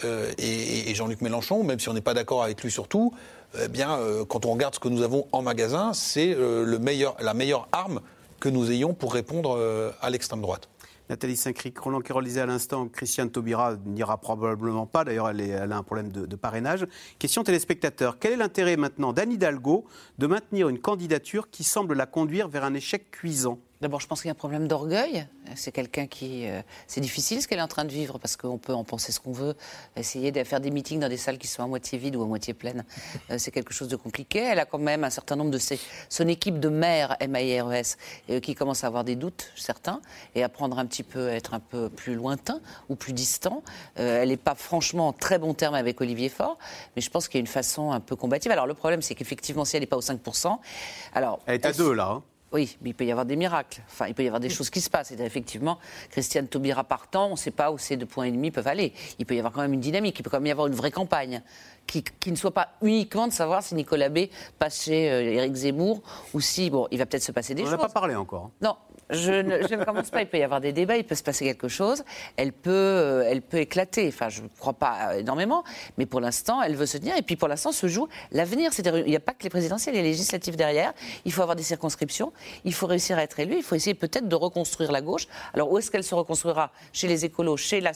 [0.05, 3.13] Euh, et et Jean-Luc Mélenchon, même si on n'est pas d'accord avec lui sur tout,
[3.61, 6.37] eh bien, quand on regarde ce que nous avons en magasin, c'est
[6.79, 8.01] meilleur, la meilleure arme
[8.39, 9.59] que nous ayons pour répondre
[10.01, 10.69] à l'extrême droite.
[11.11, 15.77] Nathalie Saint-Cric, Roland Quirol disait à l'instant, Christiane Taubira n'ira probablement pas, d'ailleurs elle, a
[15.77, 16.87] un problème de, de parrainage.
[17.19, 19.87] Question téléspectateur, quel est l'intérêt maintenant d'Anne Hidalgo
[20.19, 23.59] de maintenir une candidature qui semble la conduire vers un échec cuisant?
[23.81, 25.27] D'abord, je pense qu'il y a un problème d'orgueil.
[25.55, 26.47] C'est quelqu'un qui.
[26.47, 29.11] euh, c'est difficile ce qu'elle est en train de vivre parce qu'on peut en penser
[29.11, 29.55] ce qu'on veut.
[29.97, 32.27] Essayer de faire des meetings dans des salles qui sont à moitié vides ou à
[32.27, 32.85] moitié pleines,
[33.31, 34.41] euh, c'est quelque chose de compliqué.
[34.41, 35.81] Elle a quand même un certain nombre de ses.
[36.11, 37.97] Son équipe de maires, M-A-I-R-E-S,
[38.29, 40.03] euh, qui commence à avoir des doutes, certains,
[40.35, 43.63] et à prendre un petit peu, à être un peu plus lointain ou plus distant.
[43.97, 46.59] Elle n'est pas franchement en très bon terme avec Olivier Faure,
[46.97, 48.53] mais je pense qu'il y a une façon un peu combative.
[48.53, 50.59] Alors le problème, c'est qu'effectivement, si elle n'est pas au 5%,
[51.15, 51.41] alors.
[51.47, 52.11] Elle est à deux, là.
[52.11, 52.23] hein.
[52.53, 53.81] Oui, mais il peut y avoir des miracles.
[53.89, 55.13] Enfin, il peut y avoir des choses qui se passent.
[55.13, 55.79] Et effectivement,
[56.11, 58.93] Christiane Taubira partant, on ne sait pas où ces deux points et demi peuvent aller.
[59.21, 60.19] Il peut y avoir quand même une dynamique.
[60.19, 61.43] Il peut quand même y avoir une vraie campagne
[61.91, 64.21] qui, qui ne soit pas uniquement de savoir si Nicolas B
[64.59, 67.65] passe chez euh, Éric Zemmour ou si bon, il va peut-être se passer des On
[67.65, 67.75] choses.
[67.75, 68.51] a pas parlé encore.
[68.63, 68.77] Non,
[69.11, 70.23] je ne, je ne commence pas.
[70.23, 72.05] Il peut y avoir des débats, il peut se passer quelque chose.
[72.37, 74.07] Elle peut, euh, elle peut éclater.
[74.07, 75.65] Enfin, je ne crois pas euh, énormément,
[75.99, 77.17] mais pour l'instant, elle veut se tenir.
[77.17, 78.73] Et puis pour l'instant, se joue l'avenir.
[78.73, 80.93] C'est-à-dire, il n'y a pas que les présidentielles, les législatives derrière.
[81.25, 82.33] Il faut avoir des circonscriptions.
[82.65, 83.57] Il faut réussir à être élu.
[83.57, 85.27] Il faut essayer peut-être de reconstruire la gauche.
[85.55, 86.71] Alors où est-ce qu'elle se reconstruira?
[86.93, 87.91] Chez les écolos, chez la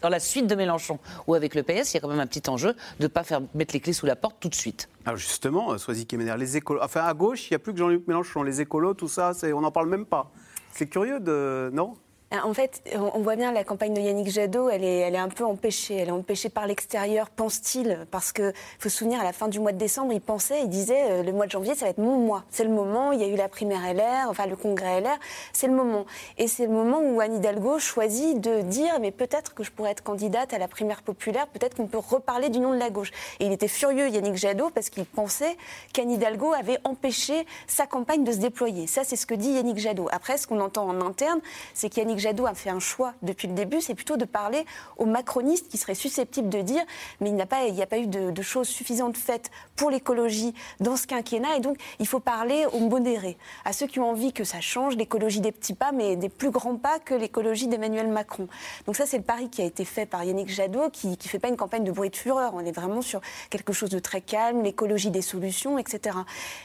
[0.00, 2.26] dans la suite de Mélenchon ou avec le PS, il y a quand même un
[2.26, 4.88] petit enjeu de ne pas faire mettre les clés sous la porte tout de suite.
[5.04, 6.80] Alors justement, euh, Soisy Kemener, les écolos.
[6.82, 8.42] Enfin, à gauche, il n'y a plus que Jean-Luc Mélenchon.
[8.42, 10.30] Les écolos, tout ça, on n'en parle même pas.
[10.72, 11.70] C'est curieux de.
[11.72, 11.96] Non?
[12.30, 15.18] En fait, on on voit bien la campagne de Yannick Jadot, elle est, elle est
[15.18, 15.96] un peu empêchée.
[15.96, 19.58] Elle est empêchée par l'extérieur, pense-t-il, parce que faut se souvenir, à la fin du
[19.58, 21.98] mois de décembre, il pensait, il disait, euh, le mois de janvier, ça va être
[21.98, 22.44] mon mois.
[22.50, 23.12] C'est le moment.
[23.12, 25.18] Il y a eu la primaire LR, enfin le congrès LR,
[25.52, 26.04] c'est le moment.
[26.36, 29.90] Et c'est le moment où Anne Hidalgo choisit de dire, mais peut-être que je pourrais
[29.90, 33.10] être candidate à la primaire populaire, peut-être qu'on peut reparler du nom de la gauche.
[33.40, 35.56] Et il était furieux, Yannick Jadot, parce qu'il pensait
[35.92, 38.86] qu'Anne Hidalgo avait empêché sa campagne de se déployer.
[38.86, 40.08] Ça, c'est ce que dit Yannick Jadot.
[40.12, 41.40] Après, ce qu'on entend en interne,
[41.74, 44.64] c'est qu'Yannick Jadot a fait un choix depuis le début, c'est plutôt de parler
[44.96, 46.82] aux macronistes qui seraient susceptibles de dire
[47.20, 51.56] mais il n'y a pas, eu de, choses suffisantes faites pour l'écologie dans ce quinquennat
[51.56, 54.96] et donc il faut parler aux modérés, à ceux qui ont envie que ça change,
[54.96, 58.48] l'écologie des petits pas, mais des plus grands pas que l'écologie d'Emmanuel Macron.
[58.86, 61.38] Donc ça, c'est le pari qui a été fait par Yannick Jadot, qui ne fait
[61.38, 62.52] pas une campagne de bruit de fureur.
[62.54, 66.16] On est vraiment sur quelque chose de très calme, l'écologie des solutions, etc.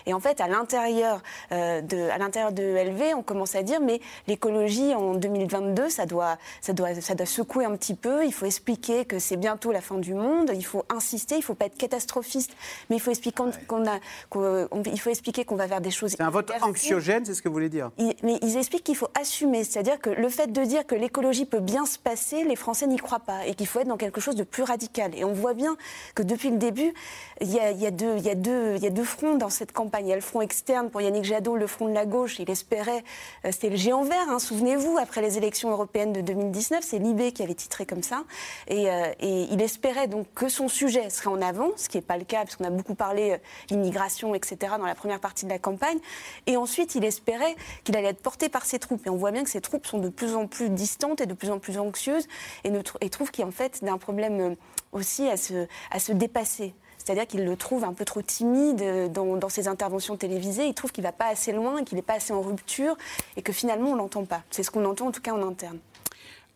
[0.05, 3.79] Et en fait, à l'intérieur euh, de, à l'intérieur de LV, on commence à dire
[3.81, 5.15] mais l'écologie en
[5.47, 8.25] 2022, ça doit, ça doit, ça doit secouer un petit peu.
[8.25, 10.51] Il faut expliquer que c'est bientôt la fin du monde.
[10.53, 11.35] Il faut insister.
[11.35, 12.51] Il ne faut pas être catastrophiste,
[12.89, 13.99] mais il faut expliquer qu'on, qu'on a,
[14.35, 16.11] on- il faut expliquer qu'on va vers des choses.
[16.11, 17.91] C'est un vote anxiogène, c'est ce que vous voulez dire?
[17.97, 21.45] Ils- mais ils expliquent qu'il faut assumer, c'est-à-dire que le fait de dire que l'écologie
[21.45, 24.21] peut bien se passer, les Français n'y croient pas et qu'il faut être dans quelque
[24.21, 25.11] chose de plus radical.
[25.15, 25.75] Et on voit bien
[26.15, 26.93] que depuis le début,
[27.41, 29.03] il y a, il y a deux, il y a deux, il y a deux
[29.03, 30.07] fronts dans cette campagne.
[30.07, 32.39] Il y a le front externe pour Yannick Jadot, le front de la gauche.
[32.39, 33.03] Il espérait,
[33.45, 37.31] euh, c'était le géant vert, hein, souvenez-vous, après les élections européennes de 2019, c'est Libé
[37.31, 38.23] qui avait titré comme ça.
[38.67, 42.03] Et, euh, et il espérait donc que son sujet serait en avant, ce qui n'est
[42.03, 43.37] pas le cas, parce qu'on a beaucoup parlé euh,
[43.69, 45.99] l'immigration, etc., dans la première partie de la campagne.
[46.47, 49.05] Et ensuite, il espérait qu'il allait être porté par ses troupes.
[49.07, 51.33] Et on voit bien que ces troupes sont de plus en plus distantes et de
[51.33, 52.27] plus en plus anxieuses,
[52.63, 54.55] et, et trouvent qu'il en fait d'un problème euh,
[54.91, 56.73] aussi à se dépasser.
[57.03, 60.67] C'est-à-dire qu'il le trouve un peu trop timide euh, dans, ses interventions télévisées.
[60.67, 62.95] Il trouve qu'il ne va pas assez loin, qu'il n'est pas assez en rupture,
[63.35, 64.41] et que finalement, on ne l'entend pas.
[64.51, 65.79] C'est ce qu'on entend en tout cas en interne.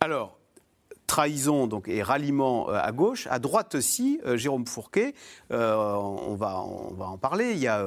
[0.00, 0.38] Alors,
[1.06, 3.26] trahison donc, et ralliement euh, à gauche.
[3.30, 5.14] À droite aussi, euh, Jérôme Fourquet,
[5.50, 7.52] on, va, on va en parler.
[7.52, 7.84] Il y a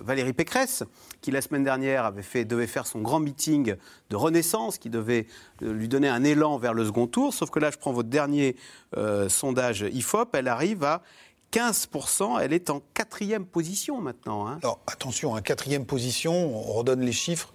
[0.00, 0.84] Valérie Pécresse,
[1.20, 3.74] qui la semaine dernière avait fait, devait faire son grand meeting
[4.10, 5.26] de renaissance, qui devait
[5.60, 7.34] lui donner un élan vers le second tour.
[7.34, 8.56] Sauf que là, je prends votre dernier
[9.28, 11.02] sondage IFOP, elle arrive à
[11.52, 14.46] 15%, elle est en quatrième position maintenant.
[14.46, 14.58] hein.
[14.62, 17.52] Alors attention, en quatrième position, on redonne les chiffres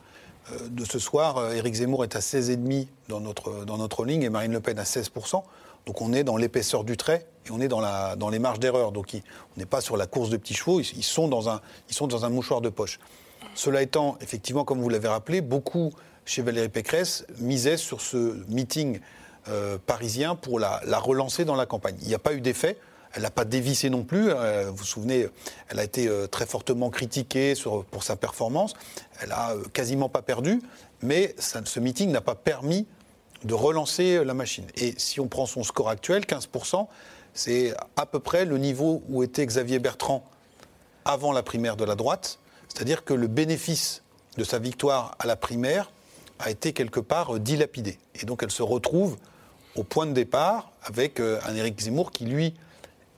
[0.52, 1.38] euh, de ce soir.
[1.38, 4.80] Euh, Éric Zemmour est à 16,5 dans notre, dans notre ligne et Marine Le Pen
[4.80, 5.44] à 16%.
[5.86, 8.92] Donc on est dans l'épaisseur du trait et on est dans, les marges d'erreur.
[8.92, 12.62] Donc on n'est pas sur la course de petits chevaux, ils, sont dans un, mouchoir
[12.62, 13.00] de poche.
[13.56, 15.92] Cela étant, effectivement, comme vous l'avez rappelé, beaucoup
[16.24, 19.00] chez Valérie Pécresse misaient sur ce meeting
[19.48, 21.96] euh, parisien pour la relancer dans la campagne.
[22.02, 22.78] Il n'y a pas eu d'effet.
[23.14, 24.30] Elle n'a pas dévissé non plus.
[24.30, 25.28] Euh, vous vous souvenez,
[25.70, 27.54] elle a été euh, très fortement critiquée
[27.92, 28.74] pour sa performance.
[29.22, 30.62] Elle a euh, quasiment pas perdu,
[31.02, 32.88] mais ce meeting n'a pas permis
[33.44, 34.66] de relancer la machine.
[34.76, 36.88] Et si on prend son score actuel, 15%,
[37.34, 40.24] c'est à peu près le niveau où était Xavier Bertrand
[41.06, 42.40] avant la primaire de la droite.
[42.70, 44.04] C'est-à-dire que le bénéfice
[44.38, 45.92] de sa victoire à la primaire
[46.40, 47.98] a été quelque part dilapidé.
[48.16, 49.18] Et donc elle se retrouve
[49.76, 52.54] au point de départ avec un Éric Zemmour qui, lui,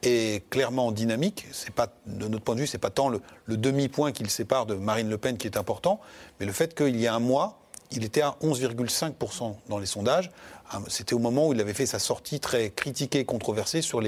[0.03, 1.47] est clairement en dynamique.
[1.51, 4.65] C'est pas, de notre point de vue, c'est pas tant le, demi-point qui le sépare
[4.65, 5.99] de Marine Le Pen qui est important,
[6.39, 7.59] mais le fait qu'il y a un mois,
[7.91, 10.31] il était à 11,5% dans les sondages.
[10.71, 14.01] Ah, C'était au moment où il avait fait sa sortie très critiquée et controversée sur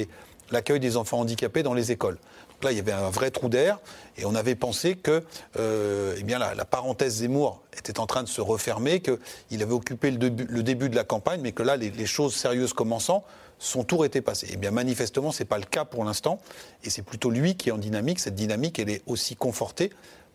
[0.51, 2.17] l'accueil des enfants handicapés dans les écoles.
[2.49, 3.79] Donc là, il y avait un vrai trou d'air
[4.17, 5.23] et on avait pensé que
[5.59, 10.09] euh, eh bien, la, parenthèse Zemmour était en train de se refermer, qu'il avait occupé
[10.09, 13.25] le début, le début de la campagne, mais que là, les, les choses sérieuses commençant,
[13.65, 14.47] son tour était passé.
[14.51, 16.39] Eh bien, manifestement, ce n'est pas le cas pour l'instant
[16.83, 18.19] et c'est plutôt lui qui est en dynamique.
[18.19, 19.91] Cette dynamique, elle est aussi confortée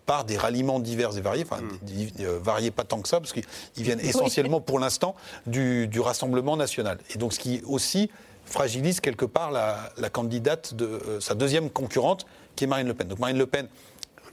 [0.07, 3.33] par des ralliements divers et variés, enfin di- euh, variés pas tant que ça, parce
[3.33, 3.45] qu'ils
[3.77, 4.09] ils viennent Oui.
[4.09, 5.15] essentiellement pour l'instant
[5.47, 6.99] du, du Rassemblement national.
[7.15, 8.11] Et donc ce qui aussi
[8.45, 12.95] fragilise quelque part la, la candidate de euh, sa deuxième concurrente, qui est Marine Le
[12.95, 13.07] Pen.
[13.07, 13.69] Donc Marine Le Pen,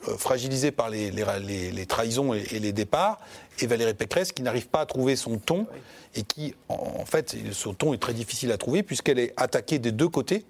[0.07, 3.19] euh, fragilisée par les, les ra- les- les trahisons et, et les départs,
[3.59, 5.67] et Valérie Pécresse qui n'arrive pas à trouver son ton,
[6.15, 9.91] et qui, en, fait, son ton est très difficile à trouver, puisqu'elle est attaquée des
[9.91, 10.45] deux côtés,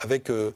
[0.00, 0.52] avec euh,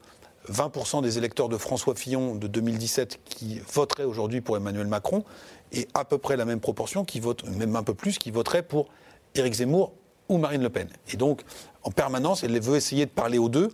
[0.50, 5.24] 20% des électeurs de François Fillon de 2017 qui voteraient aujourd'hui pour Emmanuel Macron,
[5.72, 8.62] et à peu près la même proportion qui vote, même un peu plus, qui voteraient
[8.62, 8.88] pour
[9.34, 9.92] Éric Zemmour
[10.28, 10.88] ou Marine Le Pen.
[11.12, 11.42] Et donc,
[11.82, 13.70] en permanence, elle veut essayer de parler aux deux,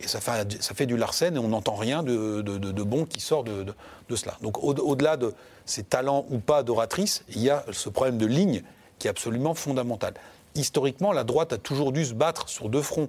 [0.00, 3.66] et ça fait, du larcène, et on n'entend rien de, bon qui sort de,
[4.14, 4.36] cela.
[4.42, 5.34] Donc, au- au-delà de
[5.68, 8.62] ses talents ou pas d'oratrice, il y a ce problème de ligne
[8.98, 10.14] qui est absolument fondamental.
[10.54, 13.08] Historiquement, la droite a toujours dû se battre sur deux fronts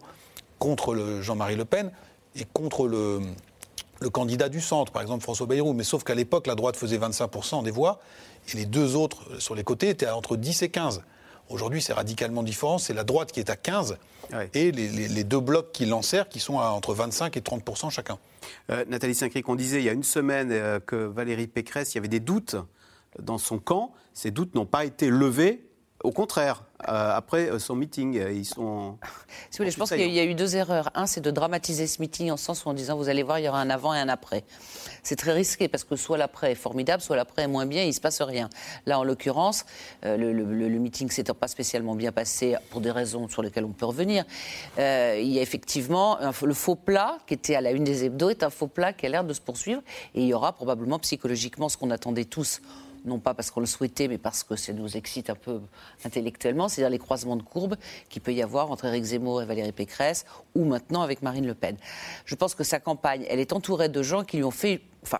[0.60, 1.92] contre Jean-Marie Le Pen
[2.36, 3.22] et contre le,
[4.12, 5.74] candidat du centre, par exemple François Bayrou.
[5.74, 8.00] Mais sauf qu'à l'époque, la droite faisait 25% des voix
[8.54, 11.02] et les deux autres sur les côtés étaient entre 10 et 15.
[11.50, 12.78] Aujourd'hui, c'est radicalement différent.
[12.78, 13.98] C'est la droite qui est à 15
[14.54, 17.90] et les, les- les deux blocs qui l'enserrent qui sont à entre 25 et 30%
[17.90, 18.18] chacun.
[18.72, 21.98] Euh, Nathalie Saint-Cric, on disait il y a une semaine euh, que Valérie Pécresse, il
[21.98, 22.56] y avait des doutes
[23.20, 23.92] dans son camp.
[24.14, 25.64] Ces doutes n'ont pas été levés.
[26.02, 28.98] Au contraire, euh, après euh, son meeting, euh, ils sont.
[29.52, 30.90] Si vous voulez, je pense qu'il y a- eu deux erreurs.
[30.96, 33.44] Un, c'est de dramatiser ce meeting en sens où en disant vous allez voir, il
[33.46, 34.46] y aura un avant et un après.
[35.04, 37.86] C'est très risqué parce que soit l'après est formidable, soit l'après est moins bien, et
[37.86, 38.50] il ne se passe rien.
[38.86, 39.66] Là, en l'occurrence,
[40.06, 43.42] euh, le, le- le- le meeting s'étant pas spécialement bien passé pour des raisons sur
[43.42, 44.24] lesquelles on peut revenir,
[44.78, 48.06] euh, il y a effectivement un- le faux plat qui était à la une des
[48.06, 49.82] hebdos est un faux plat qui a l'air de se poursuivre
[50.16, 52.62] et il y aura probablement psychologiquement ce qu'on attendait tous
[53.06, 55.62] non pas parce qu'on le souhaitait, mais parce que ça nous excite un peu
[56.04, 57.76] intellectuellement, c'est-à-dire les croisements de courbes
[58.10, 61.56] qu'il peut y avoir entre Éric Zemmour et Valérie Pécresse, ou maintenant avec Marine Le
[61.56, 61.78] Pen.
[62.26, 65.20] Je pense que sa campagne, elle est entourée de gens qui lui ont fait, enfin,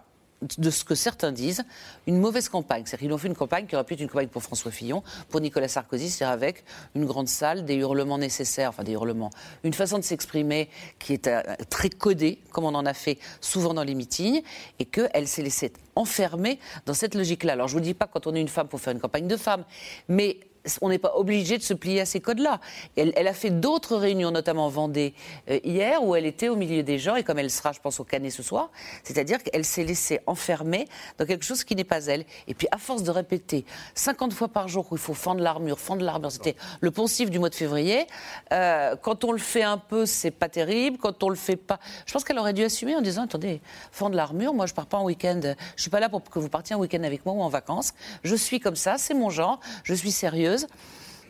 [0.58, 1.64] de ce que certains disent,
[2.08, 2.84] une mauvaise campagne.
[2.86, 5.04] C'est-à-dire qu'ils ont fait une campagne qui aurait pu être une campagne pour François Fillon,
[5.30, 6.64] pour Nicolas Sarkozy, c'est-à-dire avec
[6.96, 9.32] une grande salle, des hurlements nécessaires, enfin des hurlements,
[9.64, 13.74] une façon de s'exprimer qui est euh, très codée, comme on en a fait souvent
[13.74, 14.42] dans les meetings,
[14.80, 17.54] et qu'elle s'est laissée enfermer dans cette logique-là.
[17.54, 19.28] Alors je ne vous dis pas quand on est une femme pour faire une campagne
[19.28, 19.66] de femmes,
[20.08, 20.40] mais
[20.82, 22.60] on n'est pas obligé de se plier à ces codes-là.
[22.96, 25.14] Elle, a fait d'autres réunions, notamment en Vendée
[25.50, 28.00] euh, hier, où elle était au milieu des gens, et comme elle sera, je pense,
[28.00, 28.70] au Canet ce soir,
[29.04, 32.26] c'est-à-dire qu'elle s'est laissée enfermer dans quelque chose qui n'est pas elle.
[32.48, 36.04] Et puis, à force de répéter 50 fois par jour qu'il faut fendre l'armure, fendre
[36.04, 38.06] l'armure, c'était le poncif du mois de février,
[38.54, 41.80] euh, quand on le fait un peu, c'est pas terrible, quand on le fait pas...
[42.06, 44.98] Je pense qu'elle aurait dû assumer en disant, attendez, fendre l'armure, moi je pars pas
[44.98, 45.40] en week-end,
[45.76, 47.94] je suis pas là pour que vous partiez en week-end avec moi ou en vacances,
[48.24, 50.12] je suis comme ça, c'est mon genre, je suis
[50.50, 50.68] sérieuse.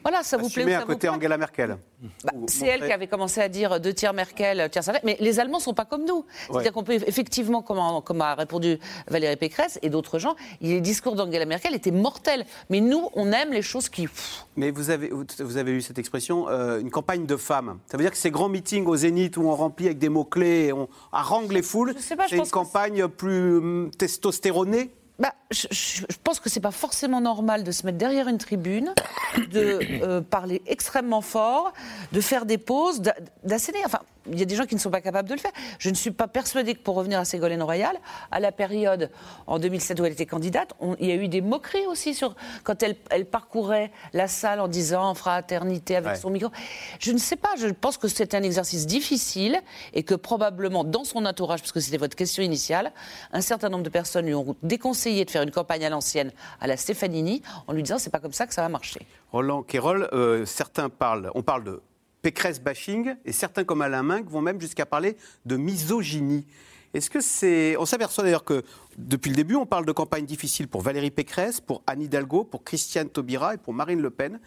[0.02, 1.78] Voilà, ça vous plaît ou ça à vous côté plaît Angela Merkel.
[2.24, 5.06] Bah, c'est elle qui avait commencé à dire deux tiers Merkel, tiers Sarkozy.
[5.06, 6.26] Mais les Allemands ne sont pas comme nous.
[6.50, 11.46] C'est-à-dire qu'on peut effectivement, comme, a répondu Valérie Pécresse et d'autres gens, les discours d'Angela
[11.46, 12.46] Merkel étaient mortels.
[12.70, 14.08] Mais nous, on aime les choses qui.
[14.56, 17.80] Mais vous avez, vous avez eu cette expression, euh, une campagne de femmes.
[17.88, 20.68] Ça veut dire que ces grands meetings au Zénith où on remplit avec des mots-clés
[20.68, 24.92] et on harangue les foules, c'est une campagne plus hum, testostéronée?
[25.20, 28.94] Bah, je, pense que c'est pas forcément normal de se mettre derrière une tribune,
[29.52, 31.74] de euh, parler extrêmement fort,
[32.12, 33.80] de faire des pauses, d'a- d'asséner.
[33.86, 34.00] Enfin,
[34.32, 35.52] il y a des gens qui ne sont pas capables de le faire.
[35.80, 37.96] Je ne suis pas persuadée que pour revenir à Ségolène Royal,
[38.30, 39.10] à la période
[39.48, 42.36] en 2007 où elle était candidate, on- il y a eu des moqueries aussi sur
[42.64, 46.16] quand elle, elle parcourait la salle en disant fraternité avec Ouais.
[46.20, 46.52] son micro.
[47.00, 47.50] Je ne sais pas.
[47.58, 49.60] Je pense que c'est un exercice difficile
[49.94, 52.92] et que probablement dans son entourage, parce que c'était votre question initiale,
[53.34, 56.68] un certain nombre de personnes lui ont déconseillé de faire une campagne à l'ancienne, à
[56.68, 59.02] la Stefanini, en lui disant c'est pas comme ça que ça va marcher.
[59.32, 61.82] Roland Quérol, euh, certains parlent, on parle de
[62.22, 66.46] Pécresse bashing, et certains comme Alain Minck vont même jusqu'à parler de misogynie.
[66.94, 67.78] Est-ce que c'est.
[67.78, 68.64] On s'aperçoit d'ailleurs que
[68.98, 72.64] depuis le début, on parle de campagne difficile pour Valérie Pécresse, pour Anne Hidalgo, pour
[72.64, 74.40] Christiane Taubira et pour Marine Le Pen,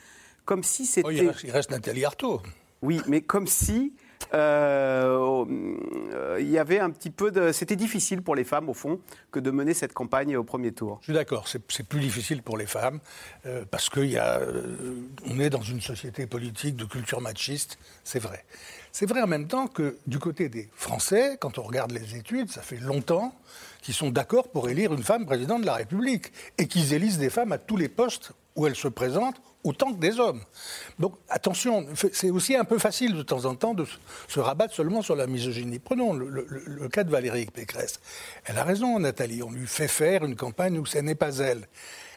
[0.44, 1.06] comme si c'était.
[1.08, 2.42] Oh, il, reste, il reste Nathalie Arthaud.
[2.82, 3.94] Oui, mais comme si
[4.34, 5.44] Euh,
[6.14, 7.52] euh, il y avait un petit peu de.
[7.52, 10.98] C'était difficile pour les femmes, au fond, que de mener cette campagne au premier tour.
[11.00, 13.00] Je suis d'accord, c'est plus difficile pour les femmes,
[13.46, 18.44] euh, parce qu'on est dans une société politique de culture machiste, c'est vrai.
[18.90, 22.50] C'est vrai en même temps que du côté des Français, quand on regarde les études,
[22.50, 23.34] ça fait longtemps
[23.80, 27.30] qu'ils sont d'accord pour élire une femme présidente de la République, et qu'ils élisent des
[27.30, 30.42] femmes à tous les postes où elles se présentent, autant que des hommes.
[30.98, 33.86] Donc attention, c'est aussi un peu facile de temps en temps de
[34.28, 35.78] se- rabattre seulement sur la misogynie.
[35.78, 38.00] Prenons le cas de Valérie Pécresse.
[38.44, 41.66] Elle a raison, Nathalie, on lui fait faire une campagne où ce n'est pas elle.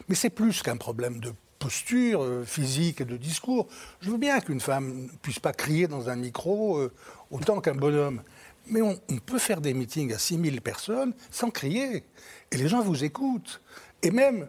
[0.08, 3.66] Mais c'est plus qu'un problème de posture euh, physique et de discours.
[4.00, 6.92] Je veux bien qu'une femme ne puisse pas crier dans un micro euh,
[7.30, 8.22] autant qu'un bonhomme.
[8.68, 12.04] Mais on, on peut faire des meetings à 6000 personnes sans crier.
[12.50, 13.62] Et les gens vous écoutent.
[14.02, 14.48] Et même,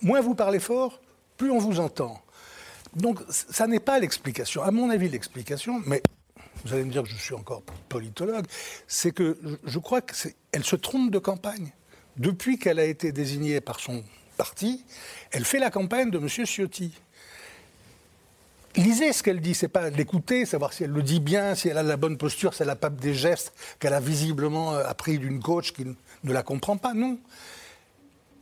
[0.00, 1.00] moins vous parlez fort,
[1.38, 2.20] plus on vous entend.
[2.94, 4.62] Donc, ça n'est pas l'explication.
[4.62, 6.02] À mon avis, l'explication, mais
[6.64, 8.44] vous allez me dire que je suis encore politologue,
[8.86, 11.72] c'est que je- crois qu'elle se trompe de campagne.
[12.16, 14.02] Depuis qu'elle a été désignée par son
[14.36, 14.84] parti,
[15.30, 16.28] elle fait la campagne de M.
[16.28, 16.92] Ciotti.
[18.76, 21.78] Lisez ce qu'elle dit, c'est pas l'écouter, savoir si elle le dit bien, si elle
[21.78, 25.18] a la bonne posture, si elle n'a pas des gestes qu'elle a visiblement euh, appris
[25.18, 26.94] d'une coach qui ne la comprend pas.
[26.94, 27.18] Non.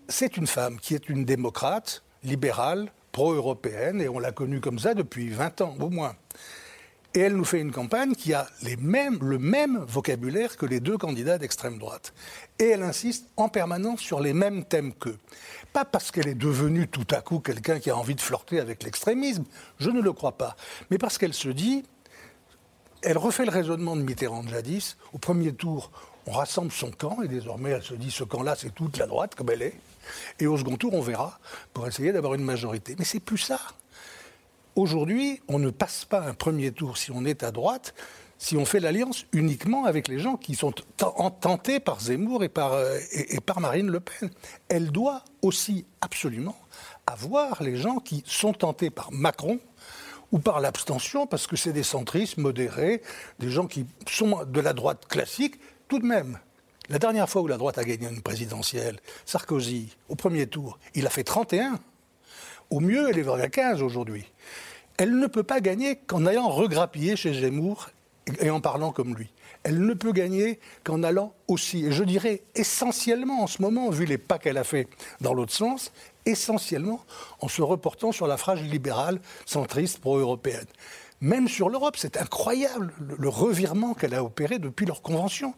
[0.09, 4.93] C'est une femme qui est une démocrate, libérale, pro-européenne, et on l'a connue comme ça
[4.93, 6.15] depuis 20 ans au moins.
[7.15, 11.39] Et elle nous fait une campagne qui a le même vocabulaire que les deux candidats
[11.39, 12.13] d'extrême droite.
[12.59, 15.17] Et elle insiste en permanence sur les mêmes thèmes qu'eux.
[15.73, 18.83] Pas parce qu'elle est devenue tout à coup quelqu'un qui a envie de flirter avec
[18.83, 19.45] l'extrémisme,
[19.79, 20.57] je ne le crois pas,
[20.91, 21.85] mais parce qu'elle se dit,
[23.01, 24.99] elle refait le raisonnement de Mitterrand jadis.
[25.15, 25.91] Au premier tour,
[26.27, 29.35] on rassemble son camp, et désormais elle se dit, ce camp-là, c'est toute la droite,
[29.35, 29.81] comme elle est.
[30.41, 31.39] Et au second tour, on verra,
[31.73, 32.95] pour essayer d'avoir une majorité.
[32.99, 33.61] Mais c'est plus ça.
[34.75, 37.95] Aujourd'hui, on ne passe pas un premier tour si on est à droite,
[38.39, 42.45] si on fait l'alliance uniquement avec les gens qui sont ten- en- tentés par Zemmour
[42.45, 44.31] et par, euh, et par Marine Le Pen.
[44.69, 46.57] Elle doit aussi absolument
[47.07, 49.59] avoir les gens qui sont tentés par Macron
[50.33, 53.01] ou par l'abstention, parce que c'est des centristes modérés,
[53.39, 56.39] des gens qui sont de la droite classique, tout de même.
[56.89, 61.07] La dernière fois où la droite a gagné une présidentielle, Sarkozy, au premier tour, il
[61.07, 61.81] a fait 31.
[62.71, 64.25] Au mieux, elle est vers 15 aujourd'hui.
[64.97, 67.91] Elle ne peut pas gagner qu'en allant regrappiller chez Zemmour
[68.41, 69.33] et en parlant comme lui.
[69.63, 74.05] Elle ne peut gagner qu'en allant aussi, et je dirais essentiellement en ce moment, vu
[74.05, 74.89] les pas qu'elle a fait
[75.21, 75.93] dans l'autre sens,
[76.25, 77.01] essentiellement
[77.41, 80.67] en se reportant sur la phrase libérale, centriste, pro-européenne.
[81.21, 85.55] Même sur l'Europe, c'est incroyable le, le revirement qu'elle a opéré depuis leur convention.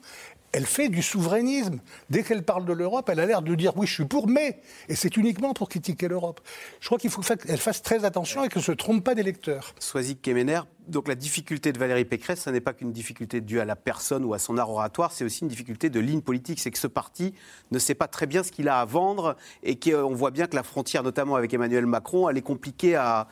[0.53, 1.79] Elle fait du souverainisme.
[2.09, 4.61] Dès qu'elle parle de l'Europe, elle a l'air de dire oui, je suis pour, mais.
[4.89, 6.41] Et c'est uniquement pour critiquer l'Europe.
[6.81, 9.15] Je crois qu'il faut fa- qu'elle fasse très attention et qu'elle ne se trompe pas
[9.15, 9.75] d'électeurs.
[9.79, 13.67] Soisic Kemener, donc la difficulté de Valérie Pécresse, ce n'est pas qu'une difficulté due à
[13.67, 16.61] la personne ou à son art oratoire, c'est aussi une difficulté de ligne politique.
[16.61, 17.35] C'est que ce parti
[17.71, 20.57] ne sait pas très bien ce qu'il a à vendre et qu'on voit bien que
[20.57, 23.29] la frontière, notamment avec Emmanuel Macron, elle est compliquée à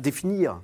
[0.00, 0.60] définir.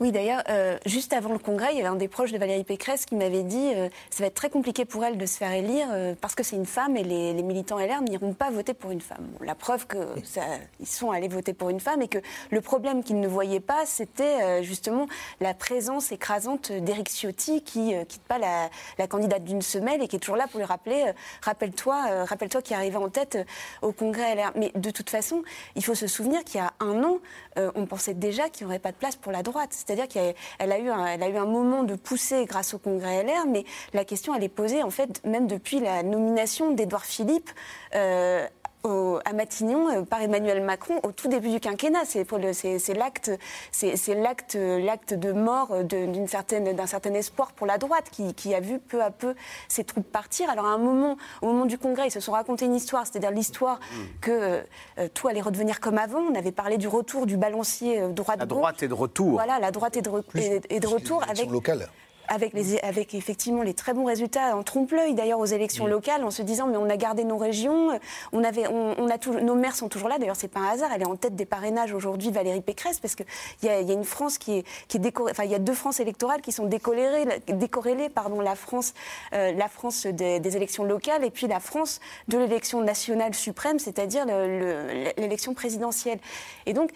[0.00, 2.64] Oui, d'ailleurs, euh, juste avant le congrès, il y avait un des proches de Valérie
[2.64, 5.52] Pécresse qui m'avait dit euh, ça va être très compliqué pour elle de se faire
[5.52, 8.90] élire euh, parce que c'est une femme et les, militants LR n'iront pas voter pour
[8.90, 9.28] une femme.
[9.40, 12.18] La preuve qu'ils sont allés voter pour une femme et que
[12.50, 15.06] le problème qu'ils ne voyaient pas, c'était justement
[15.40, 20.16] la présence écrasante d'Éric Ciotti qui euh, quitte pas la, candidate d'une semelle et qui
[20.16, 23.38] est toujours là pour lui rappeler rappelle-toi, rappelle-toi qui arrivait en tête
[23.82, 24.52] au congrès LR.
[24.56, 25.42] Mais de toute façon,
[25.76, 27.18] il faut se souvenir qu'il y a un an,
[27.56, 29.83] on pensait déjà qu'il n'y aurait pas de place pour la droite.
[29.84, 34.04] C'est-à-dire qu'elle elle a, eu un, moment de poussée grâce au congrès LR, mais la
[34.04, 37.50] question, elle est posée, en fait, même depuis la nomination d'Édouard Philippe.
[37.94, 38.46] euh,
[38.84, 42.04] au- à Matignon euh, par Emmanuel Macron au tout début du quinquennat.
[42.04, 43.30] C'est pour le- c'est- c'est l'acte,
[43.72, 47.78] c'est c'est l'acte, l'acte de mort euh, de- d'une certaine, d'un certain espoir pour la
[47.78, 49.34] droite qui, qui a vu peu à peu
[49.68, 50.48] ses troupes partir.
[50.50, 53.30] Alors à un moment, au moment du congrès, ils se sont raconté une histoire, c'est-à-dire
[53.30, 53.80] l'histoire
[54.20, 54.62] que
[54.98, 56.20] euh, tout allait redevenir comme avant.
[56.20, 58.38] On avait parlé du retour du balancier droite.
[58.38, 59.32] La droite est de retour.
[59.32, 61.88] Voilà, la droite est de, re- est- est de retour avec locales.
[62.28, 66.30] Avec, les, avec effectivement les très bons résultats en trompe-l'œil d'ailleurs aux élections locales en
[66.30, 67.90] se disant mais on a gardé nos régions,
[68.32, 70.18] on avait, on, on a tout- nos maires sont toujours là.
[70.18, 73.14] D'ailleurs c'est pas un hasard, elle est en tête des parrainages aujourd'hui Valérie Pécresse parce
[73.14, 73.22] que
[73.62, 75.58] il y y a une France qui est, qui est décorée, enfin il y a
[75.58, 78.94] deux France électorales qui sont décorrélées, décorrélées pardon la France,
[79.34, 83.78] euh, la France des, des élections locales et puis la France de l'élection nationale suprême,
[83.78, 86.18] c'est-à-dire le- le- l'élection présidentielle.
[86.66, 86.90] Et donc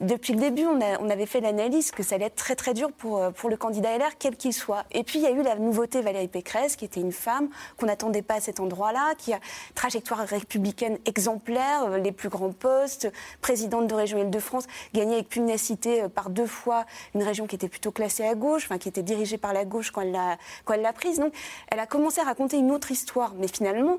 [0.00, 3.18] depuis le début, on, avait fait l'analyse que ça allait être très très dur pour,
[3.18, 4.84] euh, pour le candidat LR, quel qu'il soit.
[4.92, 7.86] Et puis il y a eu la nouveauté Valérie Pécresse, qui était une femme qu'on
[7.86, 9.40] n'attendait pas à cet endroit-là, qui a
[9.74, 16.02] trajectoire républicaine exemplaire, euh, les plus grands postes, présidente de région Île-de-France, gagnée avec pugnacité
[16.02, 16.84] euh, par deux fois
[17.14, 19.90] une région qui était plutôt classée à gauche, enfin qui était dirigée par la gauche
[19.90, 20.12] quand elle
[20.82, 21.18] l'a prise.
[21.18, 21.32] Donc
[21.72, 23.34] elle a commencé à raconter une autre histoire.
[23.36, 23.98] Mais finalement,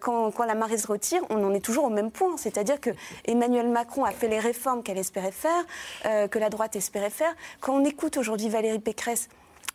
[0.00, 2.36] quand, quand la marée se retire, on en est toujours au même point.
[2.36, 2.90] C'est-à-dire que
[3.24, 5.64] Emmanuel Macron a fait les réformes qu'elle espérait faire,
[6.06, 7.34] euh, que la droite espérait faire.
[7.60, 9.28] Quand on écoute aujourd'hui Valérie Pécresse,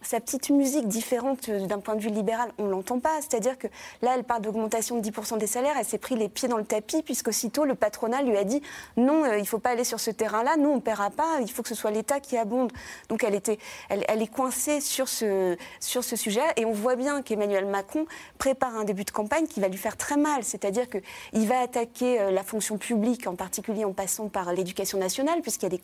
[0.06, 3.22] sa petite musique différente euh, d'un point de vue libéral, on ne l'entend pas.
[3.22, 3.68] C'est-à-dire que
[4.02, 6.66] là, elle parle d'augmentation de 10% des salaires, elle s'est pris les pieds dans le
[6.66, 8.62] tapis, puisqu'aussitôt, le patronat lui a dit
[8.98, 11.40] non, euh, il ne faut pas aller sur ce terrain-là, nous, on ne paiera pas,
[11.42, 12.72] il faut que ce soit l'État qui abonde.
[13.10, 13.58] Donc, elle, était,
[13.90, 18.06] elle, est coincée sur ce, sur ce sujet, et on voit bien qu'Emmanuel Macron
[18.38, 20.44] prépare un début de campagne qui va lui faire très mal.
[20.44, 25.42] C'est-à-dire qu'il va attaquer euh, la fonction publique, en particulier en passant par l'éducation nationale,
[25.42, 25.84] puisqu'il y, a des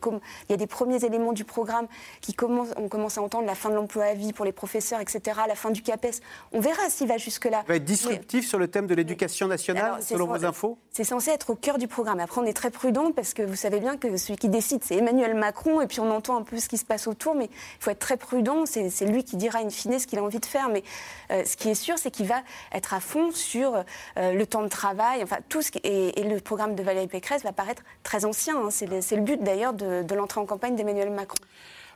[0.50, 1.88] y a des premiers éléments du programme
[2.22, 5.00] qui commencent, on commence à entendre la fin de l'emploi à vie pour les professeurs,
[5.00, 6.22] etc., la fin du CAPES.
[6.52, 7.64] On verra s'il va jusque-là.
[7.66, 10.78] Il va être disruptif sur le thème de l'éducation nationale, Alors, selon vos infos?
[10.92, 12.20] C'est censé être au cœur du programme.
[12.20, 14.96] Après, on est très prudent parce que vous savez bien que celui qui décide, c'est
[14.96, 17.84] Emmanuel Macron, et puis on entend un peu ce qui se passe autour, mais il
[17.84, 18.66] faut être très prudent.
[18.66, 20.70] C'est lui qui dira in fine ce qu'il a envie de faire.
[20.70, 20.84] Mais
[21.32, 22.42] euh, ce qui est sûr, c'est qu'il va
[22.74, 23.76] être à fond sur
[24.18, 27.08] euh, le temps de travail, enfin tout ce qui, et, et le programme de Valérie
[27.08, 28.58] Pécresse va paraître très ancien.
[28.58, 28.70] hein.
[28.70, 31.38] C'est le, c'est le but d'ailleurs de, de l'entrée en campagne d'Emmanuel Macron.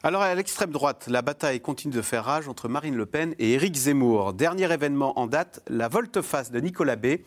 [0.04, 3.54] Alors à l'extrême droite, la bataille continue de faire rage entre Marine Le Pen et
[3.54, 4.34] Éric Zemmour.
[4.34, 7.18] Dernier événement en date, la volte-face de Nicolas B,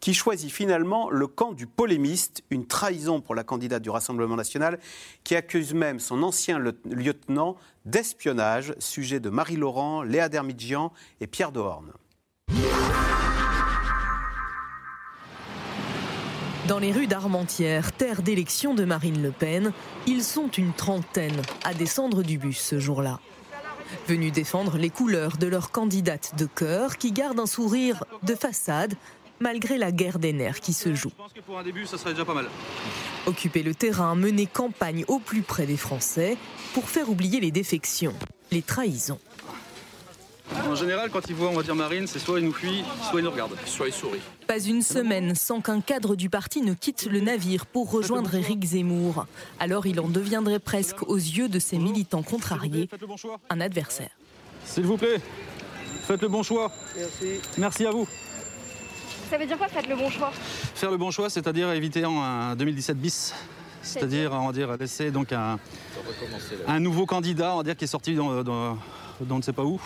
[0.00, 4.80] qui choisit finalement le camp du polémiste, une trahison pour la candidate du Rassemblement national,
[5.22, 11.92] qui accuse même son ancien lieutenant d'espionnage, sujet de Marie-Laurent, Léa Dermidjian et Pierre Dehorne.
[16.68, 19.72] Dans les rues d'Armentières, terre d'élection de Marine Le Pen,
[20.06, 23.20] ils sont une trentaine à descendre du bus ce jour-là.
[24.08, 28.94] Venus défendre les couleurs de leur candidate de cœur qui garde un sourire de façade
[29.40, 31.10] malgré la guerre des nerfs qui se joue.
[31.10, 32.46] Je pense que pour un début, ça serait déjà pas mal.
[33.26, 36.38] Occuper le terrain, mener campagne au plus près des Français
[36.72, 38.14] pour faire oublier les défections,
[38.50, 39.18] les trahisons.
[40.68, 43.20] En général, quand ils voient, on va dire Marine, c'est soit ils nous fuient, soit
[43.20, 43.56] ils nous regardent.
[43.64, 44.20] Soit ils sourient.
[44.46, 48.62] Pas une semaine sans qu'un cadre du parti ne quitte le navire pour rejoindre Éric
[48.64, 49.26] Zemmour.
[49.58, 52.88] Alors il en deviendrait presque, aux yeux de ses militants contrariés,
[53.50, 54.10] un adversaire.
[54.66, 55.20] S'il vous plaît,
[56.06, 56.70] faites le bon choix.
[56.96, 57.40] Merci.
[57.56, 58.06] Merci à vous.
[59.30, 60.30] Ça veut dire quoi, faites le bon choix?
[60.74, 63.34] Faire le bon choix, c'est-à-dire éviter un 2017 bis.
[63.82, 65.58] C'est-à-dire, on va dire, laisser donc un,
[66.66, 68.78] un nouveau candidat, on va dire, qui est sorti dans, dans-
[69.20, 69.80] dans on ne sait pas où.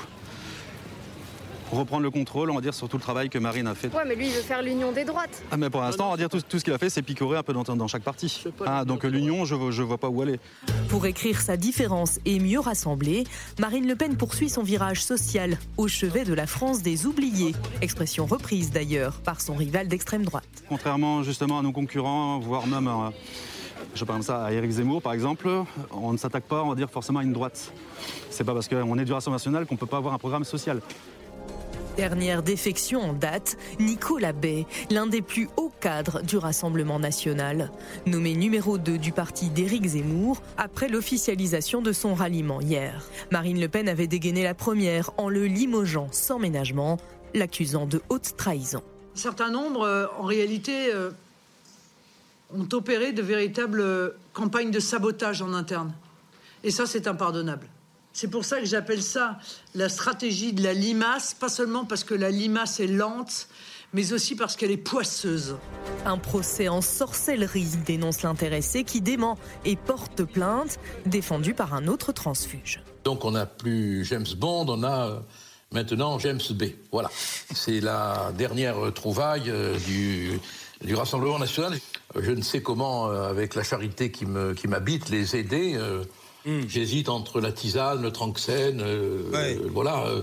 [1.71, 3.93] Reprendre le contrôle, on va dire, sur tout le travail que Marine a fait.
[3.95, 5.43] Ouais, mais lui, il veut faire l'union des droites.
[5.51, 7.37] Ah, mais pour l'instant, on va dire tout, tout ce qu'il a fait, c'est picorer
[7.37, 8.43] un peu dans, dans chaque parti.
[8.65, 10.41] Ah, donc l'union, je ne vois pas où aller.
[10.89, 13.25] Pour écrire sa différence et mieux rassembler,
[13.59, 17.55] Marine Le Pen poursuit son virage social au chevet de la France des oubliés.
[17.83, 20.49] Expression reprise d'ailleurs par son rival d'extrême droite.
[20.69, 23.11] Contrairement justement à nos concurrents, voire même, euh,
[23.95, 25.49] je parle ça à Éric Zemmour par exemple,
[25.93, 27.73] on ne s'attaque pas, on va dire, forcément à une droite.
[28.31, 30.45] C'est pas parce qu'on est du Rassemblement national qu'on ne peut pas avoir un programme
[30.45, 30.81] social.
[31.99, 37.73] Dernière défection en date, Nicolas Bay, l'un des plus hauts cadres du Rassemblement national.
[38.07, 43.05] Nommé numéro 2 du parti d'Éric Zemmour après l'officialisation de son ralliement hier.
[43.33, 46.99] Marine Le Pen avait dégainé la première en le limogeant sans ménagement,
[47.35, 48.85] l'accusant de haute trahison.
[49.17, 51.11] Un certain euh, en réalité, euh,
[52.55, 55.93] ont opéré de véritables campagnes de sabotage en interne.
[56.63, 57.67] Et ça, c'est impardonnable.
[58.21, 59.39] C'est pour ça que j'appelle ça
[59.77, 63.47] la stratégie de la limace, pas seulement parce que la limace est lente,
[63.93, 65.55] mais aussi parce qu'elle est poisseuse.
[66.05, 72.11] Un procès en sorcellerie dénonce l'intéressé qui dément et porte plainte, défendu par un autre
[72.11, 72.83] transfuge.
[73.05, 75.21] Donc on n'a plus James Bond, on a euh,
[75.71, 76.65] maintenant James B.
[76.91, 77.11] Voilà.
[77.55, 80.41] C'est la dernière trouvaille euh, du,
[80.85, 81.79] du Rassemblement national.
[82.21, 85.79] Je ne sais comment, euh, avec la charité qui me- qui m'habite, les aider.
[86.47, 90.05] Euh, J'hésite entre la tisane, le tranxène, euh, euh, voilà.
[90.07, 90.23] euh,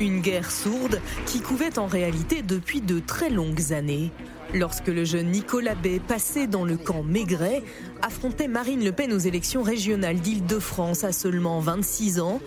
[0.00, 4.10] Une guerre sourde qui couvait en réalité depuis de très longues années.
[4.54, 7.62] Lorsque le jeune Nicolas Bay, passé dans le camp Maigret,
[8.02, 12.40] affrontait Marine Le Pen aux élections régionales d'Île-de-France à seulement 26 ans,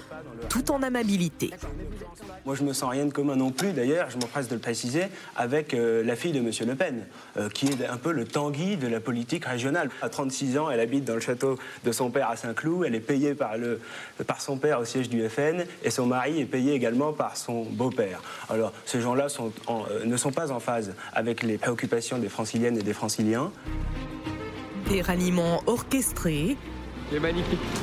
[0.49, 1.49] tout en amabilité.
[2.45, 5.05] Moi, je me sens rien de commun non plus, d'ailleurs, je m'empresse de le préciser,
[5.35, 6.51] avec euh, la fille de M.
[6.67, 7.05] Le Pen,
[7.37, 9.89] euh, qui est un peu le tanguy de la politique régionale.
[10.03, 12.99] À 36 ans, elle habite dans le château de son père à Saint-Cloud, elle est
[12.99, 13.79] payée par, le,
[14.27, 17.63] par son père au siège du FN, et son mari est payé également par son
[17.63, 18.21] beau-père.
[18.49, 22.83] Alors, ces gens-là euh, ne sont pas en phase avec les préoccupations des franciliennes et
[22.83, 23.51] des franciliens.
[24.89, 26.57] Des ralliements orchestrés.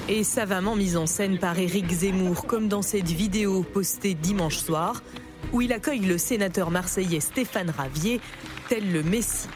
[0.08, 5.02] Et savamment mise en scène par Éric Zemmour, comme dans cette vidéo postée dimanche soir,
[5.52, 8.20] où il accueille le sénateur marseillais Stéphane Ravier,
[8.68, 9.48] tel le Messie.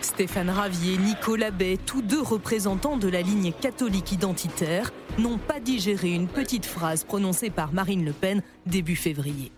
[0.00, 6.12] Stéphane Ravier, Nicolas Bay, tous deux représentants de la ligne catholique identitaire, n'ont pas digéré
[6.12, 9.52] une petite phrase prononcée par Marine Le Pen début février.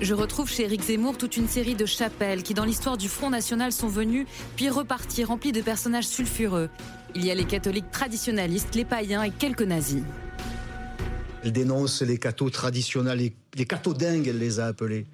[0.00, 3.30] Je retrouve chez Éric Zemmour toute une série de chapelles qui, dans l'histoire du Front
[3.30, 6.70] National, sont venues puis reparties remplies de personnages sulfureux.
[7.16, 10.04] Il y a les catholiques traditionnalistes, les païens et quelques nazis.
[11.42, 15.06] Elle dénonce les cathos traditionnels, les, les cathos dingues, elle les a appelés.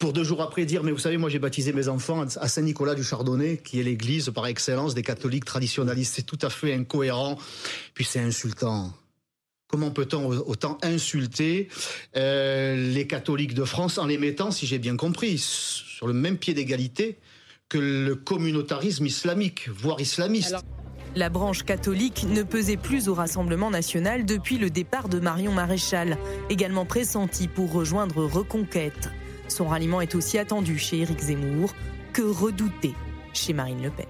[0.00, 2.96] Pour deux jours après dire, mais vous savez, moi j'ai baptisé mes enfants à Saint-Nicolas
[2.96, 6.14] du Chardonnay, qui est l'église par excellence des catholiques traditionnalistes.
[6.16, 7.38] C'est tout à fait incohérent,
[7.94, 8.92] puis c'est insultant.
[9.70, 11.68] Comment peut-on autant insulter
[12.16, 16.38] euh, les catholiques de France en les mettant, si j'ai bien compris, sur le même
[16.38, 17.18] pied d'égalité
[17.68, 20.56] que le communautarisme islamique, voire islamiste
[21.14, 26.18] La branche catholique ne pesait plus au Rassemblement national depuis le départ de Marion Maréchal,
[26.48, 29.08] également pressenti pour rejoindre Reconquête.
[29.46, 31.72] Son ralliement est aussi attendu chez Éric Zemmour
[32.12, 32.92] que redouté
[33.32, 34.06] chez Marine Le Pen?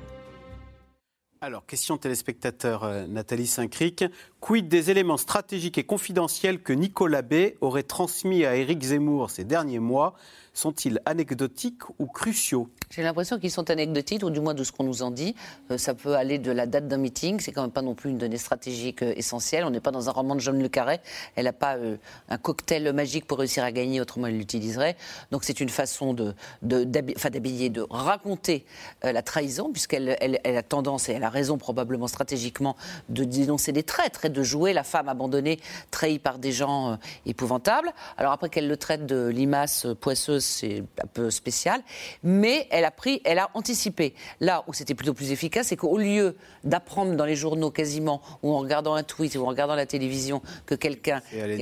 [1.43, 4.05] Alors, question téléspectateur euh, Nathalie Saint-Cric.
[4.41, 9.45] Quid des éléments stratégiques et confidentiels que Nicolas Bay aurait transmis à Éric Zemmour ces
[9.45, 10.15] derniers mois
[10.55, 12.69] sont-ils anecdotiques ou cruciaux?
[12.91, 15.37] J'ai l'impression qu'ils sont anecdotiques, ou du moins de ce qu'on nous en dit.
[15.71, 18.11] Euh, ça peut aller de la date d'un meeting, c'est quand même pas non plus
[18.11, 19.65] une donnée stratégique euh, essentielle.
[19.65, 20.99] On n'est pas dans un roman de John Le Carré.
[21.37, 21.97] Elle n'a pas euh,
[22.29, 24.97] un cocktail magique pour réussir à gagner, autrement elle l'utiliserait.
[25.31, 26.17] Donc c'est une façon
[26.63, 28.65] d'habiller, de, raconter
[29.03, 32.77] la trahison, puisqu'elle elle, a tendance, et elle a raison probablement stratégiquement,
[33.09, 35.61] de dénoncer des traîtres de jouer la femme abandonnée,
[35.91, 37.93] trahie par des gens épouvantables.
[38.17, 41.83] Alors après qu'elle le traite de limace poisseuse, c'est un peu spécial,
[42.23, 44.15] mais elle a pris, elle a anticipé.
[44.41, 48.53] Là où c'était plutôt plus efficace, c'est qu'au lieu d'apprendre dans les journaux quasiment, ou
[48.53, 51.21] en regardant un tweet, ou en regardant la télévision, que quelqu'un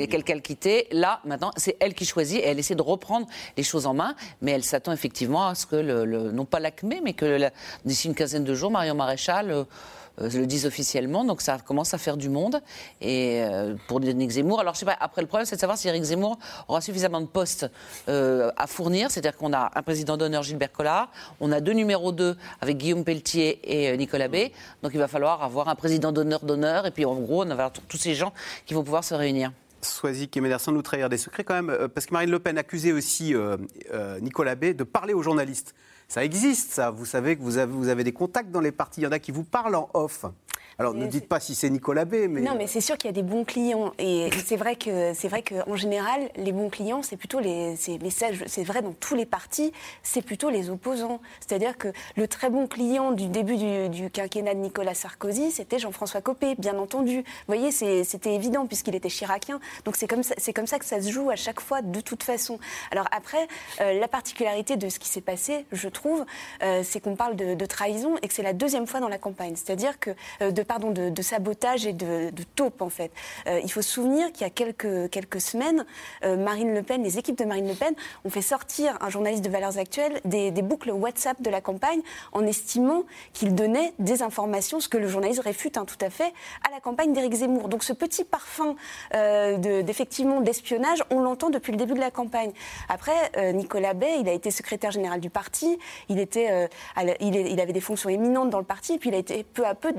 [0.08, 3.86] quelqu'un quitté, là, maintenant, c'est elle qui choisit et elle essaie de reprendre les choses
[3.86, 7.50] en main, mais elle s'attend effectivement à ce que, le, non pas l'acmé, mais que
[7.84, 9.50] d'ici une quinzaine de jours, Marion Maréchal...
[9.50, 9.64] Euh, euh,
[10.20, 12.60] le disent officiellement, donc ça commence à faire du monde.
[13.00, 15.78] Et euh, pour Éric Zemmour, alors je sais pas, après le problème, c'est de savoir
[15.78, 17.70] si Éric Zemmour aura suffisamment de postes
[18.08, 19.10] euh, à fournir.
[19.10, 21.10] C'est-à-dire qu'on a un président d'honneur, Gilbert Collard,
[21.40, 24.52] on a deux numéros 2 avec Guillaume Pelletier et Nicolas Bay.
[24.82, 27.70] Donc il va falloir avoir un président d'honneur d'honneur, et puis en gros, on va
[27.88, 28.32] tous ces gens
[28.66, 29.52] qui vont pouvoir se réunir.
[29.80, 32.58] Soisic et Méder, sans nous trahir des secrets quand même, parce que Marine Le Pen
[32.58, 33.34] accusait aussi
[34.20, 35.74] Nicolas Bay de parler aux journalistes.
[36.10, 36.90] Ça existe, ça.
[36.90, 39.02] Vous savez que vous avez, des contacts dans les partis.
[39.02, 40.24] Il y en a qui vous parlent en off.
[40.80, 43.10] Alors ne dites pas si c'est Nicolas B, mais non, mais c'est sûr qu'il y
[43.10, 47.02] a des bons clients et c'est vrai que c'est vrai qu'en général les bons clients
[47.02, 49.72] c'est plutôt les c'est vrai dans tous les partis
[50.04, 51.20] c'est plutôt les opposants.
[51.40, 53.56] C'est-à-dire que le très bon client du début
[53.88, 57.18] du, quinquennat de Nicolas Sarkozy c'était Jean-François Copé, bien entendu.
[57.18, 57.24] Vous
[57.54, 59.58] voyez c'était évident puisqu'il était chiracien.
[59.84, 62.22] Donc c'est comme ça comme ça que ça se joue à chaque fois de toute
[62.22, 62.60] façon.
[62.92, 63.48] Alors après
[63.80, 66.24] euh, la particularité de ce qui s'est passé, je trouve,
[66.62, 69.54] euh, c'est qu'on parle de, trahison et que c'est la deuxième fois dans la campagne.
[69.56, 70.10] C'est-à-dire que
[70.40, 73.10] euh, de pardon, de, sabotage et de, taupe, en fait.
[73.48, 75.84] Euh, il faut se souvenir qu'il y a quelques, quelques semaines,
[76.24, 77.94] euh, Marine Le Pen, les équipes de Marine Le Pen
[78.24, 82.00] ont fait sortir un journaliste de Valeurs Actuelles des, boucles WhatsApp de la campagne
[82.32, 86.32] en estimant qu'il donnait des informations, ce que le journaliste réfute hein, tout à fait,
[86.68, 87.68] à la campagne d'Éric Zemmour.
[87.68, 88.74] Donc ce petit parfum
[89.14, 92.52] euh, d'effectivement d'espionnage, on l'entend depuis le début de la campagne.
[92.88, 96.68] Après, Nicolas Bay, il a été secrétaire général du parti, il, était,
[97.20, 99.74] il, avait des fonctions éminentes dans le parti, et puis il a été peu à
[99.74, 99.92] peu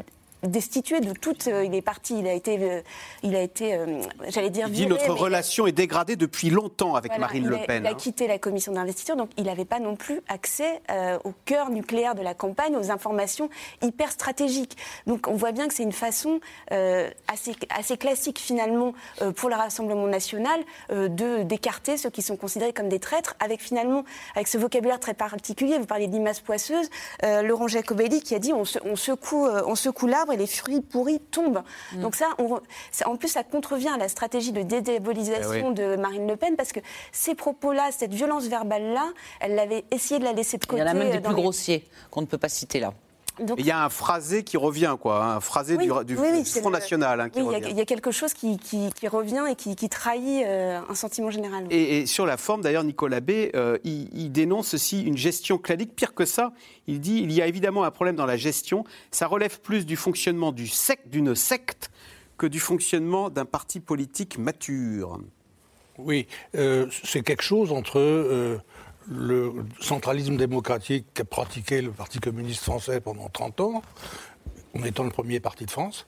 [0.43, 1.47] destitué de toute.
[1.47, 2.81] Euh, il est parti, il a été, euh,
[3.23, 4.67] il a été, euh, j'allais dire.
[4.67, 7.83] Il dit notre relation est dégradée depuis longtemps avec Marine Le Pen.
[7.83, 7.93] Il a, hein.
[7.95, 10.81] quitté la commission d'investiture, donc il n'avait pas non plus accès
[11.23, 13.49] au cœur nucléaire de la campagne, aux informations
[13.81, 14.77] hyper stratégiques.
[15.07, 16.39] Donc on voit bien que c'est une façon
[17.27, 18.93] assez, assez classique finalement
[19.35, 20.59] pour le Rassemblement national
[20.89, 24.03] de d'écarter ceux qui sont considérés comme des traîtres, avec finalement
[24.35, 25.77] avec ce vocabulaire très particulier.
[25.77, 26.89] Vous parlez d'image poisseuse.
[27.23, 31.19] Laurent Jacobelli qui a dit on, on secoue, on secoue l'arbre et les fruits pourris
[31.19, 31.63] tombent.
[31.93, 32.01] Mm.
[32.01, 32.27] Donc ça,
[33.05, 36.71] en plus, ça contrevient à la stratégie de dédiabolisation eh de Marine Le Pen parce
[36.71, 36.80] que
[37.11, 40.82] ces propos-là, cette violence verbale-là, elle avait essayé de la laisser de côté.
[40.82, 42.93] Il y en a même des euh, plus grossiers qu'on ne peut pas citer là
[43.57, 47.21] il y a un phrasé qui revient, quoi, un phrasé du, Front National.
[47.21, 48.57] Hein, il y, a quelque chose qui,
[49.07, 51.67] revient et qui, trahit euh, un sentiment général.
[51.71, 55.95] Et, sur la forme, d'ailleurs, Nicolas B, euh, il, dénonce aussi une gestion clanique.
[55.95, 56.53] Pire que ça,
[56.87, 58.83] il dit il y a évidemment un problème dans la gestion.
[59.11, 61.91] Ça relève plus du fonctionnement d'une secte
[62.37, 65.19] que du fonctionnement d'un parti politique mature.
[65.97, 67.99] Oui, euh, c'est quelque chose entre
[69.10, 73.82] le centralisme démocratique qu'a pratiqué le Parti communiste français pendant 30 ans,
[74.76, 76.05] en étant le premier parti de France,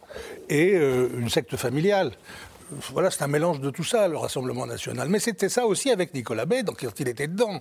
[0.49, 2.11] et euh, une secte familiale.
[2.93, 5.09] Voilà, c'est un mélange de tout ça, le Rassemblement national.
[5.09, 7.59] Mais c'était ça aussi avec Nicolas Bay, donc il était dedans.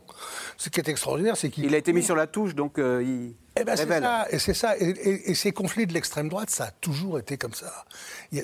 [0.57, 1.65] Ce qui est extraordinaire, c'est qu'il...
[1.65, 3.35] Il a été mis sur la touche, donc euh, il...
[3.61, 4.77] Eh ben, c'est ça, et c'est ça.
[4.79, 7.85] Et, et- et ces conflits de l'extrême droite, ça a toujours été comme ça.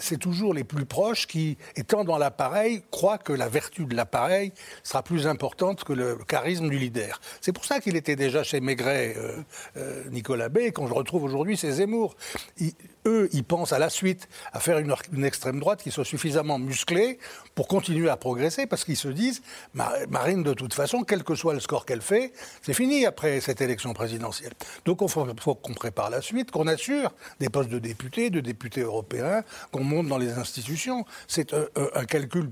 [0.01, 4.53] C'est toujours les plus proches qui, étant dans l'appareil, croient que la vertu de l'appareil
[4.83, 7.21] sera plus importante que le charisme du leader.
[7.41, 9.37] C'est pour ça qu'il était déjà chez Maigret, euh,
[9.77, 12.17] euh, Nicolas Bay, qu'on retrouve aujourd'hui, c'est Zemmour.
[12.59, 12.75] Ils-
[13.07, 14.93] eux, ils pensent à la suite à faire une,
[15.25, 17.19] extrême droite qui soit suffisamment musclée
[17.55, 19.43] pour continuer à progresser, parce qu'ils se disent,
[19.75, 23.41] Ma- Marine, de toute façon, quel que soit le score qu'elle fait, c'est fini après
[23.41, 24.53] cette élection présidentielle.
[24.85, 28.81] Donc faut, faut qu'on prépare la suite, qu'on assure des postes de députés, de députés
[28.83, 29.43] européens,
[29.73, 31.05] qu'on monte dans les institutions.
[31.29, 32.51] C'est un, un- un calcul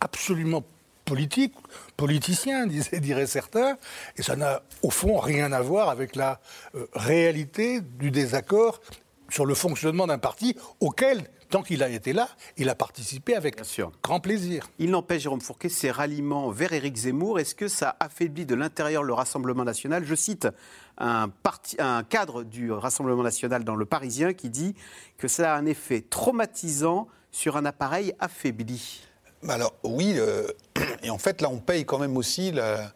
[0.00, 0.62] absolument
[1.04, 1.54] politique,
[1.96, 3.78] politicien, diraient certains,
[4.16, 6.40] et ça n'a au fond rien à voir avec la
[6.74, 8.80] euh, réalité du désaccord
[9.30, 13.60] sur le fonctionnement d'un parti auquel, tant qu'il a été là, il a participé avec
[14.02, 14.68] grand plaisir.
[14.78, 19.02] Il n'empêche, Jérôme Fourquet, ces ralliements vers Éric Zemmour, est-ce que ça affaiblit de l'intérieur
[19.02, 20.04] le Rassemblement national?
[20.04, 20.48] Je cite
[20.98, 24.74] un, parti- un cadre du Rassemblement national dans Le Parisien qui dit
[25.16, 29.02] que ça a un effet traumatisant sur un appareil affaibli.
[29.42, 30.48] Bah Alors oui, euh,
[31.02, 32.92] et en fait là on paye quand même aussi la,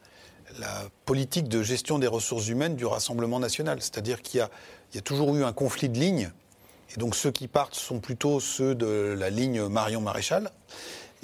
[0.58, 3.80] la politique de gestion des ressources humaines du Rassemblement national.
[3.80, 4.50] C'est-à-dire qu'il y a,
[4.92, 6.32] il y a toujours eu un conflit de lignes,
[6.94, 10.50] et donc ceux qui partent sont plutôt ceux de la ligne Marion Maréchal.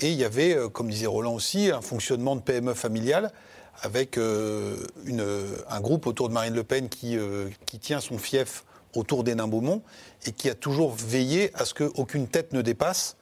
[0.01, 3.33] Et il y avait, euh, comme disait Roland aussi, un fonctionnement de PME familiale
[3.83, 4.77] avec euh,
[5.69, 7.49] un groupe autour de Marine Le Pen qui, euh,
[7.81, 8.65] tient son fief
[8.95, 9.83] autour des Beaumont
[10.27, 13.17] et qui a toujours veillé à ce qu'aucune tête ne dépasse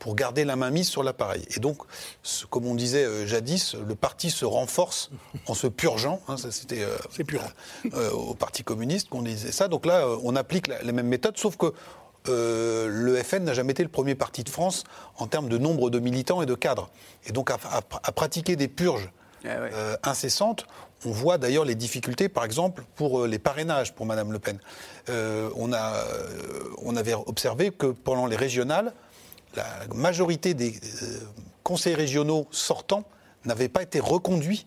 [0.00, 1.44] pour garder la main mise sur l'appareil.
[1.56, 1.78] Et donc,
[2.24, 5.10] ce- comme on disait euh, jadis, le parti se renforce
[5.46, 6.20] en se purgeant.
[6.26, 6.96] hein, ça, c'était euh,
[7.94, 9.68] euh, au Parti communiste qu'on disait ça.
[9.68, 11.72] Donc là, euh, on applique la- les mêmes méthodes, sauf que
[12.28, 14.84] euh, le FN n'a jamais été le premier parti de France
[15.18, 16.90] en termes de nombre de militants et de cadres.
[17.26, 19.10] Et donc, à, à- à pratiquer des purges
[19.72, 20.66] euh, incessantes,
[21.06, 24.58] on voit d'ailleurs les difficultés, par exemple, pour les parrainages pour Madame Le Pen.
[25.08, 28.92] Euh, on, a, euh, on avait observé que pendant les régionales,
[29.54, 31.20] la majorité des euh,
[31.62, 33.04] conseils régionaux sortants
[33.44, 34.66] n'avaient pas été reconduits,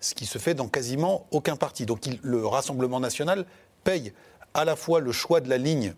[0.00, 1.86] ce qui se fait dans quasiment aucun parti.
[1.86, 3.46] Donc le Rassemblement national
[3.84, 4.12] paye
[4.54, 5.94] à la fois le choix de la ligne,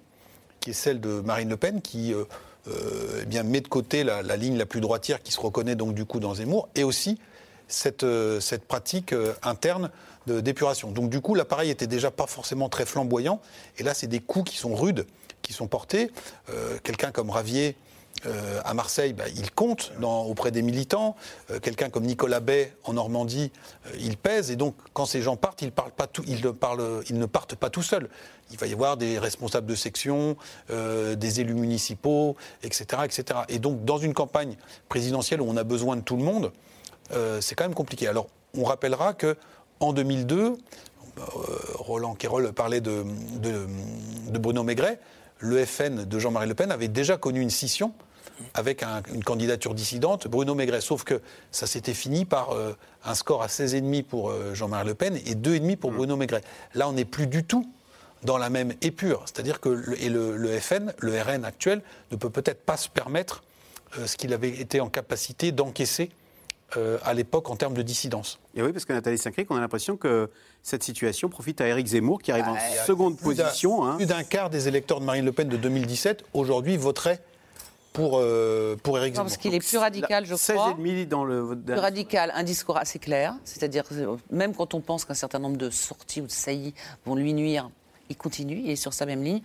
[0.60, 2.24] qui est celle de Marine Le Pen, qui euh,
[2.68, 5.94] euh, eh bien, met de côté la, ligne la plus droitière qui se reconnaît donc
[5.94, 7.18] du coup dans Zemmour, et aussi
[7.68, 8.06] cette,
[8.40, 9.12] cette pratique
[9.42, 9.90] interne
[10.26, 10.90] d'épuration.
[10.90, 13.40] Donc du coup, l'appareil était déjà pas forcément très flamboyant,
[13.78, 15.06] et là, c'est des coups qui sont rudes,
[15.42, 16.10] qui sont portés.
[16.84, 17.76] Quelqu'un comme Ravier
[18.24, 21.16] euh, à Marseille, bah, il compte auprès des militants.
[21.50, 23.52] Euh, Quelqu'un comme Nicolas Bay en Normandie,
[23.86, 24.50] euh, il pèse.
[24.50, 25.70] Et donc, quand ces gens partent, ils, ne
[27.26, 28.08] partent pas tout seuls.
[28.50, 30.36] Il va y avoir des responsables de section,
[30.68, 33.40] des élus municipaux, etc., etc.
[33.48, 34.56] Et donc, dans une campagne
[34.88, 36.52] présidentielle où on a besoin de tout le monde,
[37.40, 38.06] c'est quand même compliqué.
[38.06, 39.36] Alors, on rappellera que
[39.80, 40.52] en 2002,
[41.18, 41.22] euh,
[41.74, 43.04] Roland Quérol parlait de-
[43.42, 45.00] de Bruno Maigret,
[45.38, 47.92] le FN de Jean-Marie Le Pen avait déjà connu une scission
[48.54, 50.80] avec un- une candidature dissidente, Bruno Maigret.
[50.80, 51.20] Sauf que
[51.50, 52.72] ça s'était fini par euh,
[53.04, 56.42] un score à 16,5 pour euh, Jean-Marie Le Pen et 2,5 pour Bruno Maigret.
[56.74, 57.68] Là, on n'est plus du tout
[58.22, 59.22] dans la même épure.
[59.26, 62.88] C'est-à-dire que le, et le, le FN, le RN actuel, ne peut peut-être pas se
[62.88, 63.42] permettre
[63.98, 66.10] euh, ce qu'il avait été en capacité d'encaisser
[66.76, 68.40] euh, à l'époque en termes de dissidence.
[68.56, 70.28] Et oui, parce que Nathalie Saint-Cric, on a l'impression que
[70.64, 73.84] cette situation profite à Éric Zemmour, qui arrive en Il y a seconde plus position.
[73.86, 73.96] hein.
[73.98, 77.20] Plus d'un quart des électeurs de Marine Le Pen de 2017, aujourd'hui, voteraient
[77.96, 79.24] pour, euh, pour Éric Non, Zemmour.
[79.30, 80.74] parce qu'il est plus radical, je crois.
[80.78, 84.80] 16,5 dans le vote Plus radical, un discours assez clair, c'est-à-dire euh, même quand on
[84.82, 86.74] pense qu'un certain nombre de sorties ou de saillies
[87.06, 87.70] vont lui nuire,
[88.08, 89.40] il continue, il est sur sa même ligne.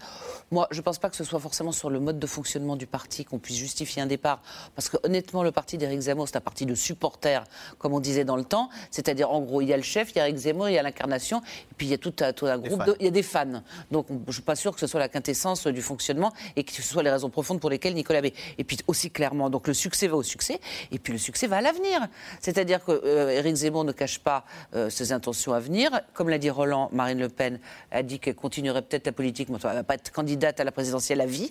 [0.52, 2.88] Moi, je ne pense pas que ce soit forcément sur le mode de fonctionnement du
[2.88, 4.42] parti qu'on puisse justifier un départ,
[4.76, 7.44] parce que honnêtement, le parti d'Éric Zemmour, c'est un parti de supporters,
[7.78, 10.18] comme on disait dans le temps, c'est-à-dire en gros, il y a le chef, il
[10.18, 12.34] y a Éric Zemmour, il y a l'incarnation, et puis il y a tout un,
[12.34, 13.62] tout un Des groupe, de, il y a des fans.
[13.92, 16.64] Donc on- je ne suis pas sûr que ce soit la quintessence du fonctionnement et
[16.64, 18.34] que ce soit les raisons profondes pour lesquelles Nicolas Bay.
[18.58, 20.60] Et puis aussi clairement, donc le succès va au succès,
[20.92, 22.08] et puis le succès va à l'avenir.
[22.40, 24.46] C'est-à-dire que euh, Éric Zemmour ne cache pas
[24.76, 25.90] euh, ses intentions à venir.
[26.14, 27.60] Comme l'a dit Roland, Marine Le Pen
[27.92, 30.66] a dit qu'elle continuerait peut-être la politique, mais elle ne va pas être candidate à
[30.66, 31.50] la présidentielle à vie.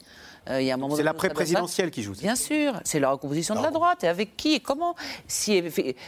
[0.50, 2.12] Euh, il y a un moment C'est l'après-présidentielle pas- qui joue.
[2.12, 4.04] Bien sûr, c'est la recomposition de la droite.
[4.04, 4.94] Et avec qui et comment
[5.26, 5.62] si,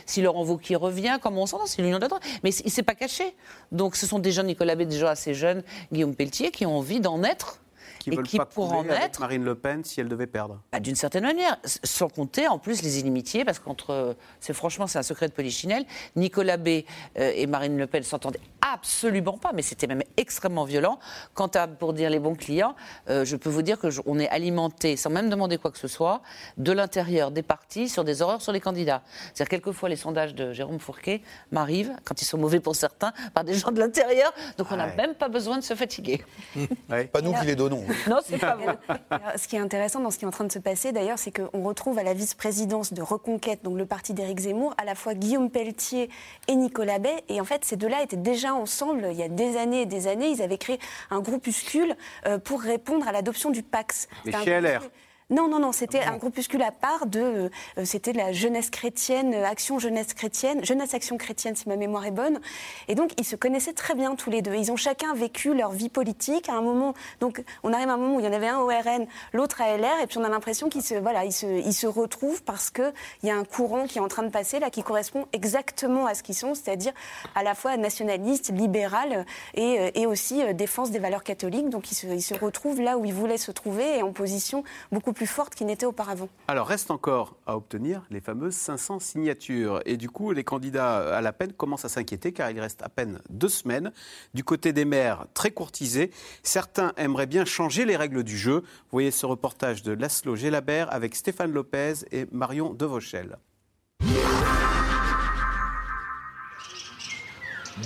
[0.04, 2.22] si Laurent Wauquiez revient, comment on s'entend C'est l'union de la droite.
[2.44, 3.34] Mais il ne s'est pas caché.
[3.72, 6.76] Donc ce sont des jeunes, Nicolas Bay, des gens assez jeunes, Guillaume Pelletier, qui ont
[6.76, 7.58] envie d'en être
[7.98, 10.60] qui et veulent qui pas pour en être Marine Le Pen si elle devait perdre.
[10.72, 14.98] Bah, D'une certaine manière, sans compter en plus les inimitiés, parce qu'entre, c'est franchement c'est
[14.98, 15.84] un secret de polichinelle.
[16.16, 20.98] Nicolas B euh, et Marine Le Pen s'entendaient absolument pas, mais c'était même extrêmement violent.
[21.34, 22.74] Quant à pour dire les bons clients,
[23.10, 25.78] euh, je peux vous dire que je- on est alimenté, sans même demander quoi que
[25.78, 26.22] ce soit,
[26.56, 29.02] de l'intérieur des partis sur des horreurs sur les candidats.
[29.34, 33.44] C'est-à-dire quelquefois les sondages de Jérôme Fourquet m'arrivent, quand ils sont mauvais pour certains, par
[33.44, 34.96] des gens de l'intérieur, donc on n'a Ouais.
[34.96, 36.24] même pas besoin de se fatiguer.
[37.12, 37.84] Pas nous qui les donnons.
[38.08, 38.68] Non, c'est pas vous.
[39.10, 41.18] Alors, Ce qui est intéressant dans ce qui est en train de se passer, d'ailleurs,
[41.18, 44.94] c'est qu'on retrouve à la vice-présidence de Reconquête, donc le parti d'Éric Zemmour, à la
[44.94, 46.10] fois Guillaume Pelletier
[46.48, 47.22] et Nicolas Bay.
[47.28, 50.06] Et en fait, ces deux-là étaient déjà ensemble il y a des années et des
[50.06, 50.28] années.
[50.28, 50.78] Ils avaient créé
[51.10, 51.96] un groupuscule
[52.26, 54.08] euh, pour répondre à l'adoption du Pax.
[54.24, 54.82] Mais chez LR.
[55.30, 57.20] Non, non, non, c'était un groupuscule à part de.
[57.20, 57.48] euh,
[57.78, 62.04] euh, c'était la jeunesse chrétienne, euh, Action Jeunesse Chrétienne, Jeunesse Action Chrétienne, si ma mémoire
[62.04, 62.40] est bonne.
[62.88, 64.54] Et donc, ils se connaissaient très bien tous les deux.
[64.54, 66.48] Ils ont chacun vécu leur vie politique.
[66.48, 68.58] À un moment, donc, on arrive à un moment où il y en avait un
[68.58, 71.46] au RN, l'autre à LR, et puis on a l'impression qu'ils se, voilà, ils se,
[71.46, 72.92] ils se retrouvent parce qu'il
[73.22, 76.14] y a un courant qui est en train de passer là qui correspond exactement à
[76.14, 76.92] ce qu'ils sont, c'est-à-dire
[77.34, 81.70] à la fois nationaliste, libéral et, et aussi défense des valeurs catholiques.
[81.70, 84.62] Donc, ils se, ils se retrouvent là où ils voulaient se trouver et en position
[84.90, 86.28] beaucoup plus forte qu'ils n'étaient auparavant.
[86.48, 89.80] Alors, reste encore à obtenir les fameuses 500 signatures.
[89.86, 92.88] Et du coup, les candidats à la peine commencent à s'inquiéter car il reste à
[92.88, 93.92] peine deux semaines.
[94.34, 96.10] Du côté des maires, très courtisés,
[96.42, 98.60] certains aimeraient bien changer les règles du jeu.
[98.60, 103.36] Vous voyez ce reportage de Laszlo Gélabert avec Stéphane Lopez et Marion Devauchel.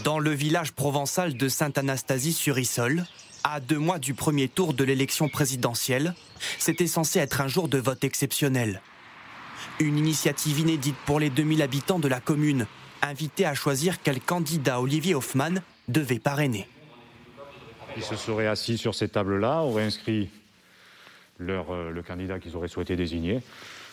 [0.04, 3.04] Dans le village provençal de Sainte-Anastasie-sur-Issol,
[3.54, 6.14] à deux mois du premier tour de l'élection présidentielle,
[6.58, 8.80] c'était censé être un jour de vote exceptionnel.
[9.78, 12.66] Une initiative inédite pour les 2000 habitants de la commune,
[13.02, 16.66] invités à choisir quel candidat Olivier Hoffmann devait parrainer.
[17.96, 20.28] Ils se seraient assis sur ces tables-là, auraient inscrit
[21.38, 23.40] leur, euh, le candidat qu'ils auraient souhaité désigner.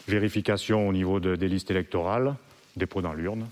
[0.07, 2.35] Vérification au niveau de- des listes électorales,
[2.75, 3.47] dépôt dans l'urne.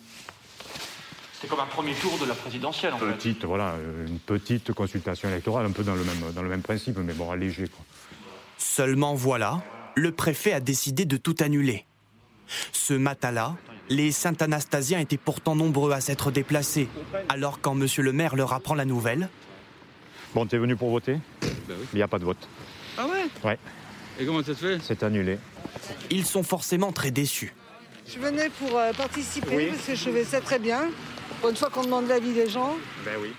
[1.41, 3.05] C'est comme un premier tour de la présidentielle, en fait.
[3.13, 6.61] Petite, voilà, euh, une petite consultation électorale, un peu dans le même, dans le même
[6.61, 7.67] principe, mais bon, allégé.
[7.67, 7.83] Quoi.
[8.59, 9.63] Seulement voilà,
[9.95, 11.85] le préfet a décidé de tout annuler.
[12.73, 13.55] Ce matin-là,
[13.89, 16.87] les Saint-Anastasiens étaient pourtant nombreux à s'être déplacés.
[17.29, 19.29] Alors quand monsieur le maire leur apprend la nouvelle,
[20.33, 21.17] Bon, t'es venu pour voter?
[21.41, 22.47] Il n'y a pas de vote.
[22.97, 23.25] Ah ouais?
[23.43, 23.57] Ouais,
[24.17, 24.79] Et comment ça se fait?
[24.81, 25.37] C'est annulé.
[26.09, 27.53] ils sont forcément très déçus.
[28.07, 29.67] Je venais pour euh, participer Oui.
[29.71, 30.89] parce que je trouvais ça très bien.
[31.47, 32.75] Une fois qu'on demande l'avis des gens.
[33.05, 33.33] Ben oui.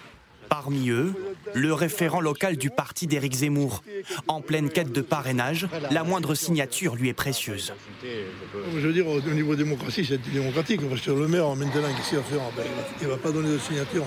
[0.48, 1.14] Parmi eux,
[1.54, 3.82] le référent local du parti d'Éric Zemmour.
[4.28, 7.72] En pleine quête de parrainage, la moindre signature lui est précieuse.
[8.02, 10.86] Je veux dire, au au niveau démocratie, c'est démocratique.
[10.88, 12.40] Parce que le maire, maintenant, qu'est-ce qu'il va faire?
[12.56, 12.64] Ben,
[13.00, 14.04] Il ne va pas donner de signature.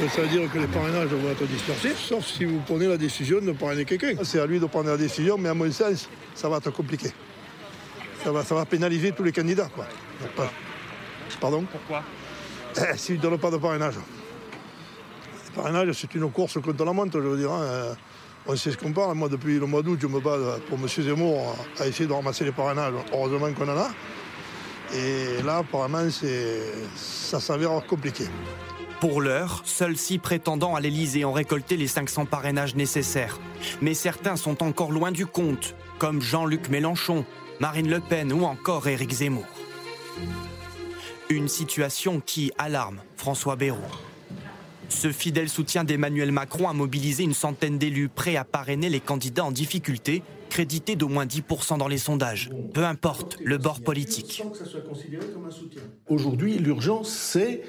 [0.00, 2.96] Donc, ça veut dire que les parrainages vont être dispersés, sauf si vous prenez la
[2.96, 4.14] décision de parrainer quelqu'un.
[4.24, 7.10] C'est à lui de prendre la décision, mais à mon sens, ça va être compliqué.
[8.24, 9.68] Ça va, ça va pénaliser tous les candidats.
[9.74, 9.86] Quoi.
[10.22, 10.50] Donc, pas-
[11.38, 11.64] Pardon?
[11.70, 12.02] Pourquoi?
[12.76, 13.94] Eh, S'il ne donne pas de parrainage.
[15.48, 17.52] Le parrainage, c'est une course contre la montre, je veux dire.
[17.52, 17.94] hein.
[18.46, 19.14] On sait ce qu'on parle.
[19.14, 20.36] Moi, depuis le mois d'août, je me bats
[20.68, 20.88] pour M.
[20.88, 22.94] Zemmour à essayer de ramasser les parrainages.
[23.12, 23.90] Heureusement qu'on en a.
[24.96, 26.08] Et là, apparemment,
[26.96, 28.24] ça s'avère compliqué.
[29.00, 33.38] Pour l'heure, seuls six prétendants à l'Élysée ont récolté les 500 parrainages nécessaires.
[33.80, 37.24] Mais certains sont encore loin du compte, comme Jean-Luc Mélenchon,
[37.60, 39.46] Marine Le Pen ou encore Éric Zemmour.
[41.32, 43.78] Une situation qui alarme François Bayrou.
[44.90, 49.46] Ce fidèle soutien d'Emmanuel Macron a mobilisé une centaine d'élus prêts à parrainer les candidats
[49.46, 52.50] en difficulté, crédités d'au moins 10% dans les sondages.
[52.74, 54.42] Peu importe le bord politique.
[56.06, 57.62] Aujourd'hui, l'urgence, c'est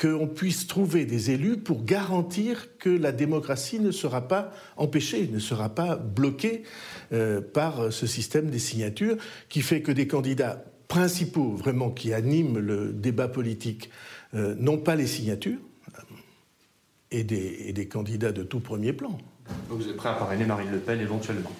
[0.00, 5.38] qu'on puisse trouver des élus pour garantir que la démocratie ne sera pas empêchée, ne
[5.38, 6.64] sera pas bloquée
[7.12, 9.16] euh, par ce système des signatures
[9.48, 13.90] qui fait que des candidats principaux, vraiment qui animent le débat politique,
[14.34, 15.58] euh, n'ont pas les signatures
[17.10, 19.18] et des, et des candidats de tout premier plan.
[19.68, 21.52] Donc vous êtes prêt à parrainer Marine Le Pen éventuellement?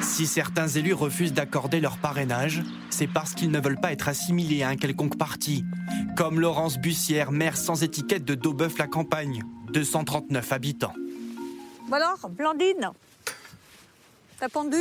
[0.00, 4.62] Si certains élus refusent d'accorder leur parrainage, c'est parce qu'ils ne veulent pas être assimilés
[4.62, 5.64] à un quelconque parti.
[6.16, 9.42] Comme Laurence Bussière, maire sans étiquette de Daubeuf-la-Campagne,
[9.72, 10.94] 239 habitants.
[11.88, 12.92] Bon alors, Blandine
[14.38, 14.76] T'as pendu?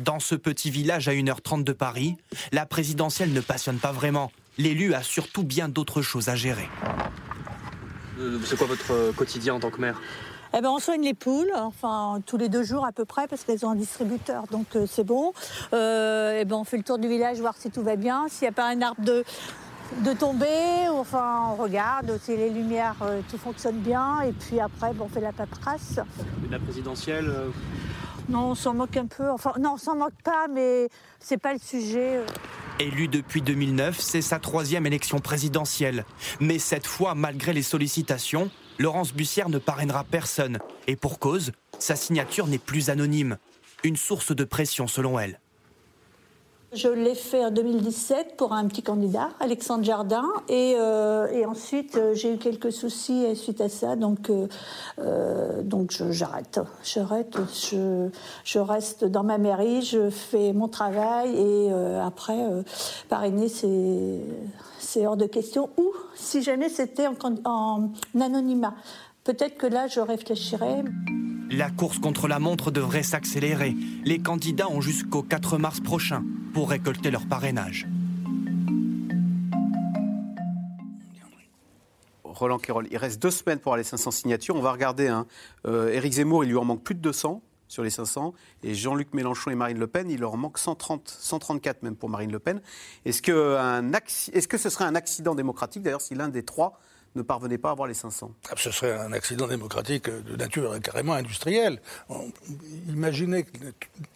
[0.00, 2.16] Dans ce petit village à 1h30 de Paris,
[2.52, 4.32] la présidentielle ne passionne pas vraiment.
[4.56, 6.68] L'élu a surtout bien d'autres choses à gérer.
[8.18, 10.00] Euh, C'est quoi votre euh, quotidien en tant que maire?
[10.56, 13.44] Eh ben, on soigne les poules, enfin tous les deux jours à peu près, parce
[13.44, 15.32] qu'elles ont un distributeur, donc euh, c'est bon.
[15.74, 18.26] Euh, eh ben, on fait le tour du village, voir si tout va bien.
[18.28, 19.22] S'il n'y a pas un arbre de
[19.98, 20.88] de tomber.
[20.90, 24.20] Enfin, on regarde si les lumières, euh, tout fonctionne bien.
[24.22, 26.00] Et puis après, bon, on fait la paperasse.
[26.50, 27.48] La présidentielle euh,
[28.30, 29.28] Non, on s'en moque un peu.
[29.28, 32.18] Enfin, non, on s'en moque pas, mais c'est pas le sujet.
[32.18, 32.26] euh.
[32.78, 36.04] Élu depuis 2009, c'est sa troisième élection présidentielle.
[36.38, 40.58] Mais cette fois, malgré les sollicitations, Laurence Bussière ne parrainera personne.
[40.86, 41.50] Et pour cause,
[41.80, 43.36] sa signature n'est plus anonyme.
[43.82, 45.40] Une source de pression selon elle.
[46.72, 51.96] Je l'ai fait en 2017 pour un petit candidat, Alexandre Jardin, et, euh, et ensuite
[51.96, 54.46] euh, j'ai eu quelques soucis suite à ça, donc, euh,
[55.00, 56.60] euh, donc j'arrête.
[56.84, 58.08] J'arrête, je,
[58.44, 62.62] je reste dans ma mairie, je fais mon travail et euh, après, euh,
[63.08, 64.20] parrainer, c'est
[64.78, 65.70] c'est hors de question.
[65.76, 67.14] Ou si jamais c'était en,
[67.44, 68.74] en anonymat,
[69.24, 70.84] peut-être que là je réfléchirais.
[71.50, 73.74] La course contre la montre devrait s'accélérer.
[74.04, 76.22] Les candidats ont jusqu'au 4 mars prochain
[76.54, 77.88] pour récolter leur parrainage.
[82.24, 84.56] Roland Quérol, il reste deux semaines pour aller 500 signatures.
[84.56, 85.08] On va regarder.
[85.08, 85.26] Hein.
[85.66, 88.32] Euh, Éric Zemmour, il lui en manque plus de 200 sur les 500.
[88.62, 92.08] Et Jean-Luc Mélenchon et Marine Le Pen, il leur en manque 130, 134 même pour
[92.08, 92.60] Marine Le Pen.
[93.04, 96.42] Est-ce que, un acci- est-ce que ce serait un accident démocratique, d'ailleurs, si l'un des
[96.44, 96.78] trois
[97.16, 100.78] ne parvenait pas à avoir les 500 Ah, Ce serait un accident démocratique de nature
[100.80, 101.80] carrément industrielle.
[102.88, 103.58] Imaginez que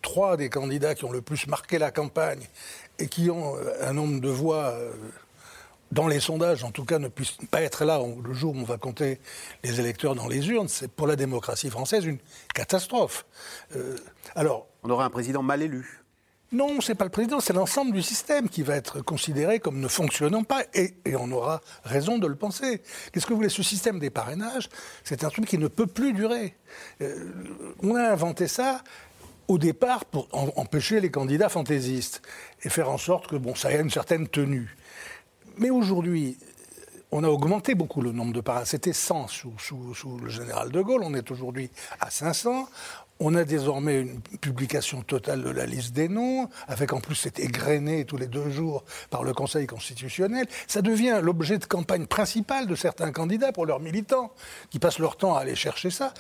[0.02, 2.46] trois des candidats qui ont le plus marqué la campagne
[2.98, 4.92] et qui ont euh, un nombre de voix euh,
[5.92, 8.64] dans les sondages, en tout cas, ne puissent pas être là le jour où on
[8.64, 9.20] va compter
[9.62, 10.68] les électeurs dans les urnes.
[10.68, 12.18] C'est pour la démocratie française une
[12.54, 13.26] catastrophe.
[13.76, 13.96] Euh,
[14.34, 16.03] alors, On aurait un président mal élu.
[16.54, 19.88] Non, c'est pas le président, c'est l'ensemble du système qui va être considéré comme ne
[19.88, 22.82] fonctionnant pas, et, on aura raison de le penser.
[23.12, 24.68] Qu'est-ce que vous voulez Ce système des parrainages,
[25.02, 26.54] c'est un truc qui ne peut plus durer.
[27.02, 27.32] Euh,
[27.82, 28.82] on a inventé ça
[29.48, 32.22] au départ pour empêcher les candidats fantaisistes
[32.62, 34.74] et faire en sorte que bon, ça ait une certaine tenue.
[35.58, 36.38] Mais aujourd'hui,
[37.12, 38.64] on a augmenté beaucoup le nombre de parrains.
[38.64, 41.02] C'était 100 sous, sous- sous le général de Gaulle.
[41.04, 42.68] On est aujourd'hui à 500.
[43.20, 47.38] On a désormais une publication totale de la liste des noms, avec en plus c'est
[47.38, 50.46] égrené tous les deux jours par le Conseil constitutionnel.
[50.66, 54.32] Ça devient l'objet de campagne principale de certains candidats pour leurs militants,
[54.70, 56.12] qui passent leur temps à aller chercher ça.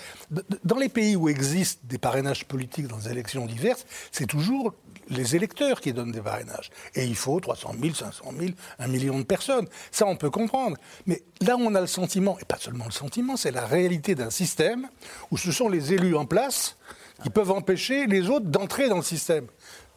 [0.62, 4.72] Dans les pays où existent des parrainages politiques dans des élections diverses, c'est toujours
[5.10, 6.70] les électeurs qui donnent des parrainages.
[6.94, 9.66] Et il faut 300 000, 500 000, un million de personnes.
[9.90, 10.76] Ça, on peut comprendre.
[11.06, 14.30] Mais là, on a le sentiment, et pas seulement le sentiment, c'est la réalité d'un
[14.30, 14.88] système
[15.30, 16.76] où ce sont les élus en place
[17.24, 19.46] qui peuvent empêcher les autres d'entrer dans le système.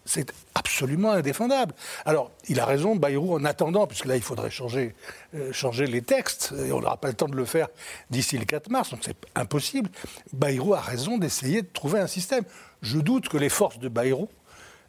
[0.06, 1.74] C'est absolument indéfendable.
[2.06, 4.96] Alors, il a raison, Bayrou, en attendant, puisque là, il faudrait changer,
[5.36, 7.68] euh, changer les textes, et on n'aura pas le temps de le faire
[8.10, 9.90] d'ici le 4 mars, donc c'est impossible.
[10.32, 12.46] Bayrou a raison d'essayer de trouver un système.
[12.82, 14.30] Je doute que les forces de Bayrou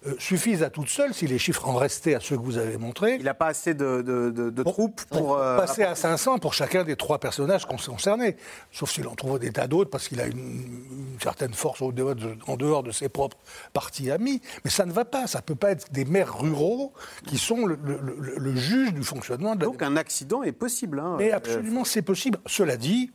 [0.07, 2.79] euh, suffisent à toutes seules, si les chiffres en restaient à ceux que vous avez
[2.79, 3.17] montrés.
[3.17, 5.37] Il n'a pas assez de, de- de- de troupes pour.
[5.37, 8.37] euh, passer à 500 pour chacun des trois personnages con- concernés.
[8.71, 11.91] Sauf s'il en trouve des tas d'autres, parce qu'il a une, une certaine force au
[11.93, 13.37] dehors de- en dehors de ses propres
[13.73, 14.41] partis amis.
[14.65, 15.27] Mais ça ne va pas.
[15.27, 16.93] Ça ne peut pas être des maires ruraux
[17.27, 20.53] qui sont le, le- le- le juge du fonctionnement de la Donc un accident est
[20.53, 21.01] possible.
[21.01, 21.17] hein.
[21.19, 22.39] mais Euh, absolument, c'est possible.
[22.47, 23.11] Cela dit,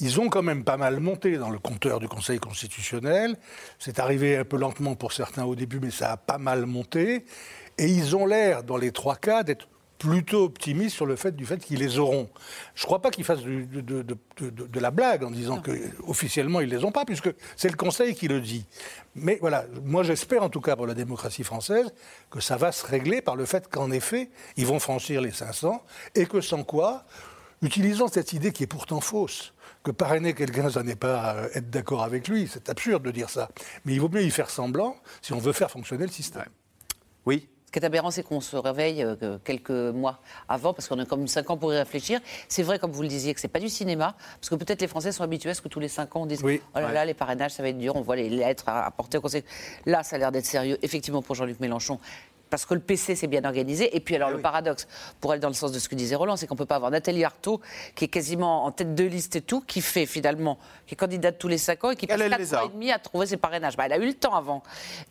[0.00, 3.36] ils ont quand même pas mal monté dans le compteur du Conseil constitutionnel.
[3.78, 7.24] C'est arrivé un peu lentement pour certains au début, mais ça a pas mal monté.
[7.78, 9.68] Et ils ont l'air, dans les trois cas, d'être
[9.98, 12.28] plutôt optimistes sur le fait du fait qu'ils les auront.
[12.74, 15.58] Je ne crois pas qu'ils fassent de, de- de- de- de la blague en disant
[15.62, 15.70] que
[16.06, 18.66] officiellement ils les ont pas, puisque c'est le Conseil qui le dit.
[19.14, 21.94] Mais voilà, moi j'espère en tout cas pour la démocratie française
[22.30, 24.28] que ça va se régler par le fait qu'en effet
[24.58, 25.82] ils vont franchir les 500
[26.14, 27.04] et que sans quoi
[27.62, 29.54] utilisant cette idée qui est pourtant fausse,
[29.86, 33.30] que parrainer quelqu'un, ça n'est pas euh, être d'accord avec lui, c'est absurde de dire
[33.30, 33.48] ça.
[33.84, 36.48] Mais il vaut mieux y faire semblant si on veut faire fonctionner le système.
[37.24, 37.48] Oui.
[37.66, 40.98] Ce qui est aberrant, c'est qu'on se réveille euh, que quelques mois avant, parce qu'on
[40.98, 42.18] a comme 5 ans pour y réfléchir.
[42.48, 44.88] C'est vrai, comme vous le disiez, que c'est pas du cinéma, parce que peut-être les
[44.88, 46.60] Français sont habitués à ce que tous les 5 ans, on dise Oui.
[46.74, 46.92] Oh là Ouais.
[46.92, 49.44] là, les parrainages, ça va être dur, on voit les lettres à apporter au Conseil.
[49.84, 52.00] Là, ça a l'air d'être sérieux, effectivement, pour Jean-Luc Mélenchon.
[52.50, 53.96] Parce que le PC, c'est bien organisé.
[53.96, 54.86] Et puis, alors, le paradoxe,
[55.20, 56.76] pour aller dans le sens de ce que disait Roland, c'est qu'on ne peut pas
[56.76, 57.60] avoir Nathalie Arthaud,
[57.94, 61.38] qui est quasiment en tête de liste et tout, qui fait finalement, qui est candidate
[61.38, 62.62] tous les 5 ans et qui passe elle 4 les a.
[62.62, 63.76] ans et demi à trouver ses parrainages.
[63.76, 64.62] Bah, elle a eu le temps avant.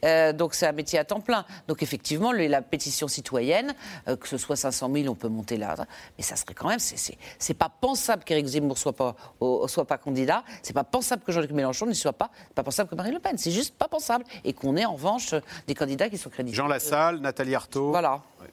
[0.05, 1.45] Euh, donc, c'est un métier à temps plein.
[1.67, 3.75] Donc, effectivement, le- la pétition citoyenne,
[4.07, 5.75] euh, que ce soit 500 000, on peut monter là.
[6.17, 9.97] Mais ça serait quand même, c'est- pas pensable qu'Éric Zemmour soit pas, au- soit pas
[9.97, 10.43] candidat.
[10.63, 12.29] C'est pas pensable que Jean-Luc Mélenchon n'y soit pas.
[12.53, 13.37] Pas pensable que Marine Le Pen.
[13.37, 14.23] C'est juste pas pensable.
[14.43, 15.33] Et qu'on ait en revanche
[15.67, 16.55] des candidats qui sont crédités.
[16.55, 17.89] Jean Lassalle, Nathalie Arthaud.
[17.89, 18.21] Voilà.
[18.39, 18.47] Ouais.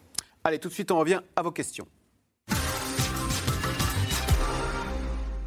[0.45, 1.87] Allez, tout de suite, on revient à vos questions.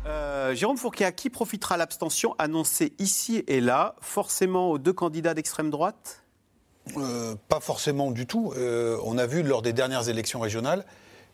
[0.05, 5.33] Euh, Jérôme Fourquet, à qui profitera l'abstention annoncée ici et là Forcément aux deux candidats
[5.33, 6.23] d'extrême droite?
[6.97, 8.53] Euh, pas forcément du tout.
[8.55, 10.85] Euh, on a vu lors des dernières élections régionales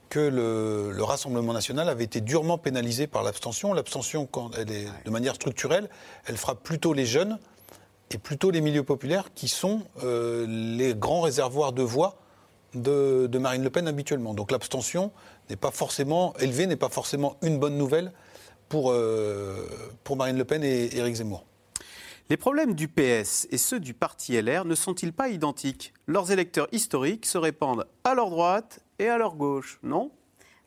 [0.09, 3.73] que le, le Rassemblement national avait été durement pénalisé par l'abstention.
[3.73, 5.89] L'abstention, quand elle est de manière structurelle,
[6.25, 7.37] elle frappe plutôt les jeunes
[8.13, 12.17] et plutôt les milieux populaires qui sont euh, les grands réservoirs de voix
[12.73, 14.33] de, Marine Le Pen habituellement.
[14.33, 15.11] Donc l'abstention
[15.49, 18.11] n'est pas forcément élevée, n'est pas forcément une bonne nouvelle
[18.69, 19.67] pour, euh,
[20.03, 21.45] pour Marine Le Pen et Éric Zemmour.
[22.29, 25.93] Les problèmes du PS et ceux du parti LR ne sont-ils pas identiques?
[26.07, 30.11] Leurs électeurs historiques se répandent à leur droite et à leur gauche, non?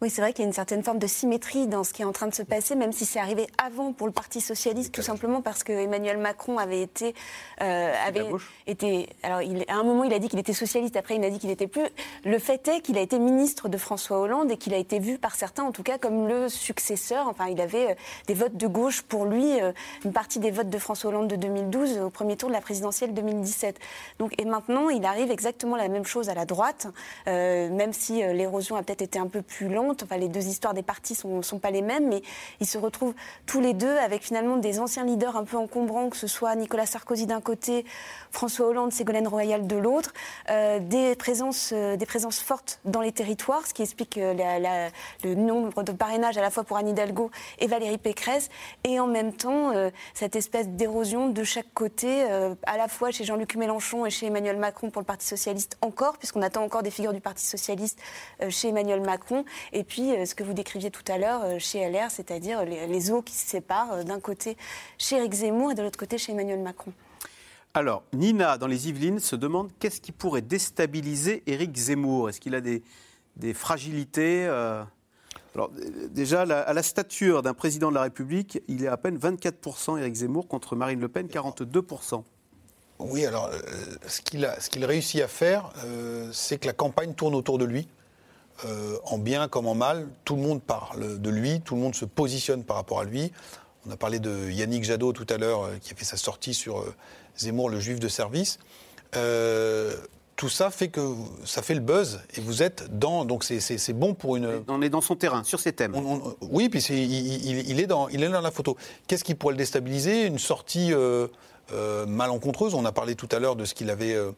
[0.05, 2.05] Oui, c'est vrai qu'il y a une certaine forme de symétrie dans ce qui est
[2.05, 5.01] en train de se passer, même si c'est arrivé avant pour le Parti socialiste, tout
[5.01, 7.15] simplement parce que Emmanuel Macron avait été,
[7.63, 8.27] euh, avait
[8.67, 11.31] été, alors il, à un moment il a dit qu'il était socialiste, après il a
[11.31, 11.87] dit qu'il n'était plus.
[12.27, 15.17] Le fait est qu'il a été ministre de François Hollande et qu'il a été vu
[15.17, 17.27] par certains, en tout cas, comme le successeur.
[17.27, 17.95] Enfin, il avait euh,
[18.27, 19.73] des votes de gauche pour lui, euh,
[20.05, 23.15] une partie des votes de François Hollande de 2012 au premier tour de la présidentielle
[23.15, 23.79] 2017.
[24.19, 26.89] Donc, et maintenant, il arrive exactement la même chose à la droite,
[27.27, 29.94] euh, même si l'érosion a peut-être été un peu plus lente.
[30.03, 32.23] Enfin, les deux histoires des partis sont, sont pas les mêmes, mais
[32.61, 33.15] ils se retrouvent
[33.47, 36.87] tous les deux avec finalement des anciens leaders un peu encombrants, que ce soit Nicolas
[36.87, 37.85] Sarkozy d'un côté,
[38.31, 40.13] François Hollande, Ségolène Royal de l'autre,
[40.51, 44.35] euh, des présences, euh, des présences fortes dans les territoires, ce qui explique euh,
[45.23, 48.51] le nombre de parrainages à la fois pour Anne Hidalgo et Valérie Pécresse,
[48.85, 49.73] et en même temps
[50.15, 54.57] cette espèce d'érosion de chaque côté, à la fois chez Jean-Luc Mélenchon et chez Emmanuel
[54.57, 58.01] Macron pour le Parti socialiste encore, puisqu'on attend encore des figures du Parti socialiste
[58.49, 61.89] chez Emmanuel Macron, et puis euh, ce que vous décriviez tout à l'heure euh, chez
[61.89, 64.57] LR, c'est-à-dire les, les eaux qui se séparent euh, d'un côté
[64.99, 66.93] chez Éric Zemmour et de l'autre côté chez Emmanuel Macron.
[67.75, 72.29] Alors, Nina, dans les Yvelines, se demande qu'est-ce qui pourrait déstabiliser Éric Zemmour?
[72.29, 72.83] Est-ce qu'il a des,
[73.37, 74.83] des fragilités euh?
[75.57, 75.71] Alors,
[76.11, 79.99] déjà, la- à la stature d'un président de la République, il est à peine 24%
[80.01, 82.23] Éric Zemmour contre Marine Le Pen, 42%.
[83.01, 83.59] Oui, alors euh,
[84.07, 87.59] ce qu'il a- ce qu'il réussit à faire, euh, c'est que la campagne tourne autour
[87.59, 87.89] de lui.
[88.65, 91.95] Euh, en bien comme en mal, tout le monde parle de lui, tout le monde
[91.97, 93.33] se positionne par rapport à lui.
[93.87, 96.55] On a parlé de Yannick Jadot tout à l'heure, euh, qui a fait sa sortie
[96.55, 96.95] sur euh,
[97.37, 98.59] Zemmour, le juif de service.
[100.37, 101.01] Tout ça fait que
[101.45, 103.25] ça fait le buzz et vous êtes dans.
[103.25, 104.65] Donc c'est- bon pour une.
[104.67, 105.95] On est dans son terrain, sur ses thèmes.
[106.41, 108.77] oui, puis il- il est dans, il est dans la photo.
[109.07, 110.27] Qu'est-ce qui pourrait le déstabiliser?
[110.27, 110.93] Une sortie
[111.73, 112.75] euh, malencontreuse.
[112.75, 114.33] On a parlé tout à l'heure de ce qu'il avait, euh,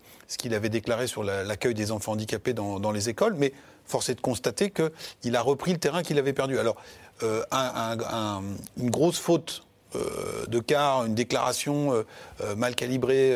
[0.69, 3.53] déclaré sur la- l'accueil des enfants handicapés dans, les écoles, mais
[3.85, 6.59] force est de constater qu'il a repris le terrain qu'il avait perdu.
[6.59, 6.77] Alors,
[7.23, 8.43] euh, un- un- un-
[8.77, 9.63] une grosse faute
[10.49, 12.05] de quart, une déclaration
[12.57, 13.35] mal calibrée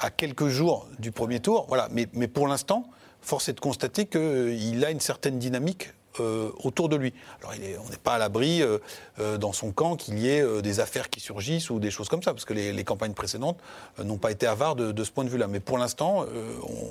[0.00, 1.68] à quelques jours du premier tour.
[1.92, 2.86] Mais pour l'instant,
[3.20, 7.14] force est de constater qu'il a une certaine dynamique euh, autour de lui.
[7.40, 7.54] Alors
[7.84, 8.78] on n'est pas à l'abri euh,
[9.18, 12.22] euh, dans son camp qu'il y ait des affaires qui surgissent ou des choses comme
[12.22, 13.58] ça, parce que les, campagnes précédentes
[14.02, 15.46] n'ont pas été avares de, ce point de vue-là.
[15.46, 16.26] Mais pour l'instant,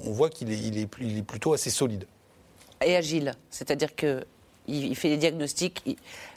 [0.05, 2.05] on, voit qu'il est, plutôt assez solide.
[2.83, 3.33] et agile.
[3.49, 4.25] C'est-à-dire que
[4.67, 5.83] il, fait des diagnostics.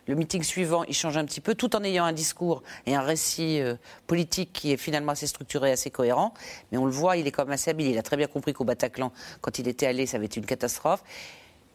[0.07, 3.03] le meeting suivant, il change un petit peu, tout en ayant un discours et un
[3.03, 3.61] récit
[4.07, 6.35] politique qui est finalement assez structuré, assez cohérent.
[6.73, 7.87] Mais on le voit, il est quand même assez habile.
[7.87, 10.47] Il a très bien compris qu'au Bataclan, quand il était allé, ça avait été une
[10.47, 11.03] catastrophe.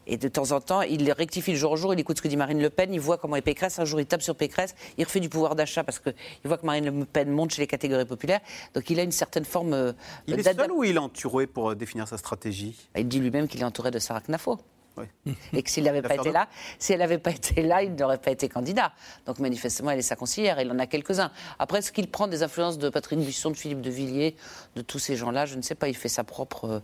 [0.09, 2.27] Et de temps en temps, il rectifie le jour au jour, il écoute ce que
[2.27, 4.73] dit Marine Le Pen, il voit comment est Pécresse, un jour il tape sur Pécresse,
[4.97, 6.13] il refait du pouvoir d'achat parce qu'il
[6.45, 8.41] voit que Marine Le Pen monte chez les catégories populaires.
[8.73, 9.93] Donc il a une certaine forme euh,
[10.25, 12.75] Il est seul ou il est entouré pour euh, définir sa stratégie?
[12.97, 14.57] Il dit lui-même qu'il est entouré de Sarah Knafo.
[14.97, 15.35] Oui.
[15.53, 16.47] Et que s'il n'avait pas été là,
[16.79, 18.91] si elle n'avait pas été là, il n'aurait pas été candidat.
[19.27, 20.59] Donc manifestement, elle est sa conseillère.
[20.59, 21.31] Il en a quelques-uns.
[21.59, 24.35] Après, est-ce qu'il prend des influences de Patrick Buisson, de Philippe de Villiers,
[24.75, 25.45] de tous ces gens-là?
[25.45, 25.87] Je ne sais pas.
[25.87, 26.81] Il fait sa propre.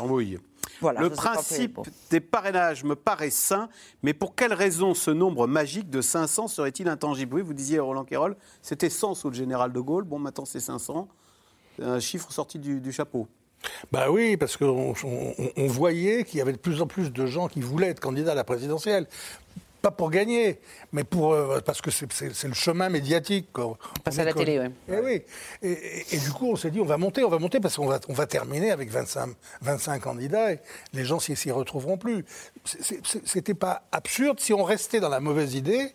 [0.00, 0.38] Embrouille.
[0.80, 3.68] Voilà, le principe pour- des parrainages me paraît sain,
[4.02, 7.36] mais pour quelle raison ce nombre magique de 500 serait-il intangible?
[7.36, 10.60] Oui, vous disiez Roland Quérol, c'était 100 sous le général de Gaulle, bon maintenant c'est
[10.60, 11.08] 500,
[11.76, 13.28] C'est un chiffre sorti du, du chapeau.
[13.92, 17.26] Bah oui, parce qu'on on, on voyait qu'il y avait de plus en plus de
[17.26, 19.06] gens qui voulaient être candidats à la présidentielle.
[19.82, 20.60] Pas pour gagner,
[20.92, 22.06] mais pour, euh, parce que c'est-
[22.46, 23.48] le chemin médiatique.
[23.52, 23.76] quoi.
[24.04, 24.60] Passe On à la télé.
[24.88, 25.22] Eh oui.
[25.62, 27.76] Et, et- et du coup, on s'est dit, on va monter, on va monter, parce
[27.76, 29.30] qu'on va, on va terminer avec 25,
[29.60, 30.60] 25 candidats, et
[30.92, 32.24] les gens s'y retrouveront plus.
[32.64, 34.38] C'était pas absurde.
[34.38, 35.92] Si on restait dans la mauvaise idée,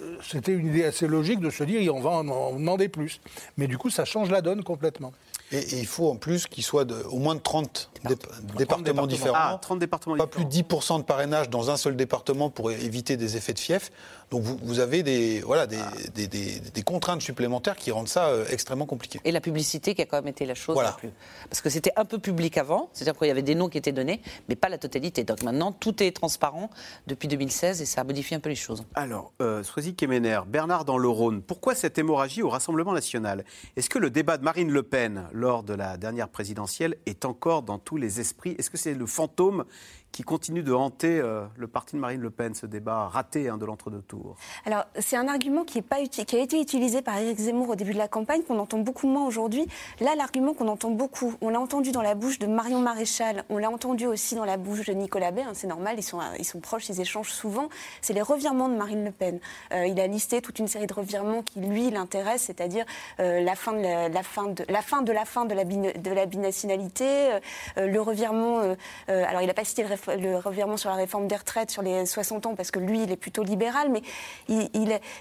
[0.00, 3.20] euh, c'était une idée assez logique de se dire, on va en, en demander plus.
[3.56, 5.12] Mais du coup, ça change la donne complètement.
[5.50, 8.56] Et, et il faut en plus qu'il soit de, au moins de 30 dép- départements,
[8.56, 9.06] départements.
[9.06, 9.34] différents.
[9.36, 13.16] Ah, 30 départements Pas plus de 10% de parrainage dans un seul département pour éviter
[13.16, 13.90] des effets de fief.
[14.30, 15.78] Donc vous, vous avez des, voilà, des,
[16.14, 19.20] des, des- des contraintes supplémentaires qui rendent ça euh, extrêmement compliqué.
[19.24, 20.90] Et la publicité qui a quand même été la chose Voilà.
[20.90, 21.08] la plus.
[21.48, 23.92] Parce que c'était un peu public avant, c'est-à-dire qu'il y avait des noms qui étaient
[23.92, 24.20] donnés,
[24.50, 25.24] mais pas la totalité.
[25.24, 26.68] Donc maintenant, tout est transparent
[27.06, 28.84] depuis 2016 et ça a modifié un peu les choses.
[28.94, 33.44] Alors, euh, Soisy Kemener, Bernard dans le Rhône, pourquoi cette hémorragie au Rassemblement national?
[33.76, 37.62] Est-ce que le débat de Marine Le Pen lors de la dernière présidentielle est encore
[37.62, 38.54] dans tous les esprits?
[38.58, 39.64] Est-ce que c'est le fantôme
[40.12, 43.56] qui continue de hanter euh, le parti de Marine Le Pen, ce débat raté hein,
[43.56, 47.18] de l'entre-deux tours Alors, c'est un argument qui, est pas qui a été utilisé par
[47.18, 49.66] Éric Zemmour au début de la campagne, qu'on entend beaucoup moins aujourd'hui.
[50.00, 53.58] Là, l'argument qu'on entend beaucoup, on l'a entendu dans la bouche de Marion Maréchal, on
[53.58, 56.44] l'a entendu aussi dans la bouche de Nicolas Bay, hein, c'est normal, ils sont, ils
[56.44, 57.68] sont proches, ils échangent souvent,
[58.00, 59.38] c'est les revirements de Marine Le Pen.
[59.72, 62.86] Euh, il a listé toute une série de revirements qui, lui, l'intéressent, c'est-à-dire
[63.20, 65.92] euh, la, fin de la, fin de la fin de la fin de la, bina-
[65.92, 67.38] de la binationalité,
[67.76, 68.74] le revirement,
[69.08, 72.06] alors il n'a pas cité le, le revirement sur la réforme des retraites sur les
[72.06, 74.02] 60 ans, parce que lui, il est plutôt libéral, mais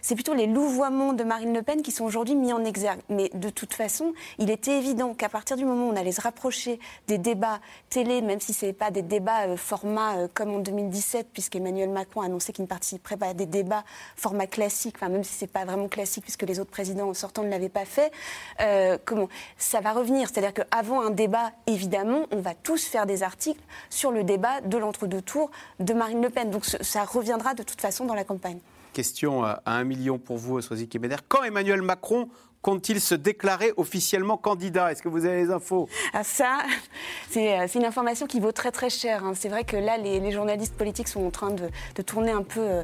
[0.02, 3.00] c'est plutôt les louvoiements de Marine Le Pen qui sont aujourd'hui mis en exergue.
[3.10, 6.22] Mais de toute façon, il était évident qu'à partir du moment où on allait se
[6.22, 7.60] rapprocher des débats
[7.90, 11.90] télé, même si ce n'est pas des débats euh, format euh, comme en 2017, puisqu'Emmanuel
[11.90, 13.84] Macron a annoncé qu'il ne participerait pas à des débats
[14.16, 17.44] format classique, enfin, même si ce n'est pas vraiment classique, puisque les autres présidents sortants
[17.44, 18.12] ne l'avaient pas fait,
[18.62, 20.30] euh, comment ça va revenir?
[20.30, 24.78] C'est-à-dire qu'avant un débat, évidemment, on va tous faire des articles sur le débat de
[24.78, 26.50] l'entre-deux tours de Marine Le Pen.
[26.50, 28.60] Donc ça reviendra de toute façon dans la campagne.
[28.94, 31.18] Question à un million pour vous, Soisy Kemener.
[31.28, 32.30] Quand Emmanuel Macron
[32.64, 34.92] compte-t-il se déclarer officiellement candidat?
[34.92, 35.88] Est-ce que vous avez les infos?
[36.14, 36.60] Ah, ça,
[37.30, 39.24] c'est euh, c'est une information qui vaut très très cher.
[39.24, 39.34] hein.
[39.36, 42.42] C'est vrai que là, les, les journalistes politiques sont en train de, de tourner un
[42.44, 42.84] peu.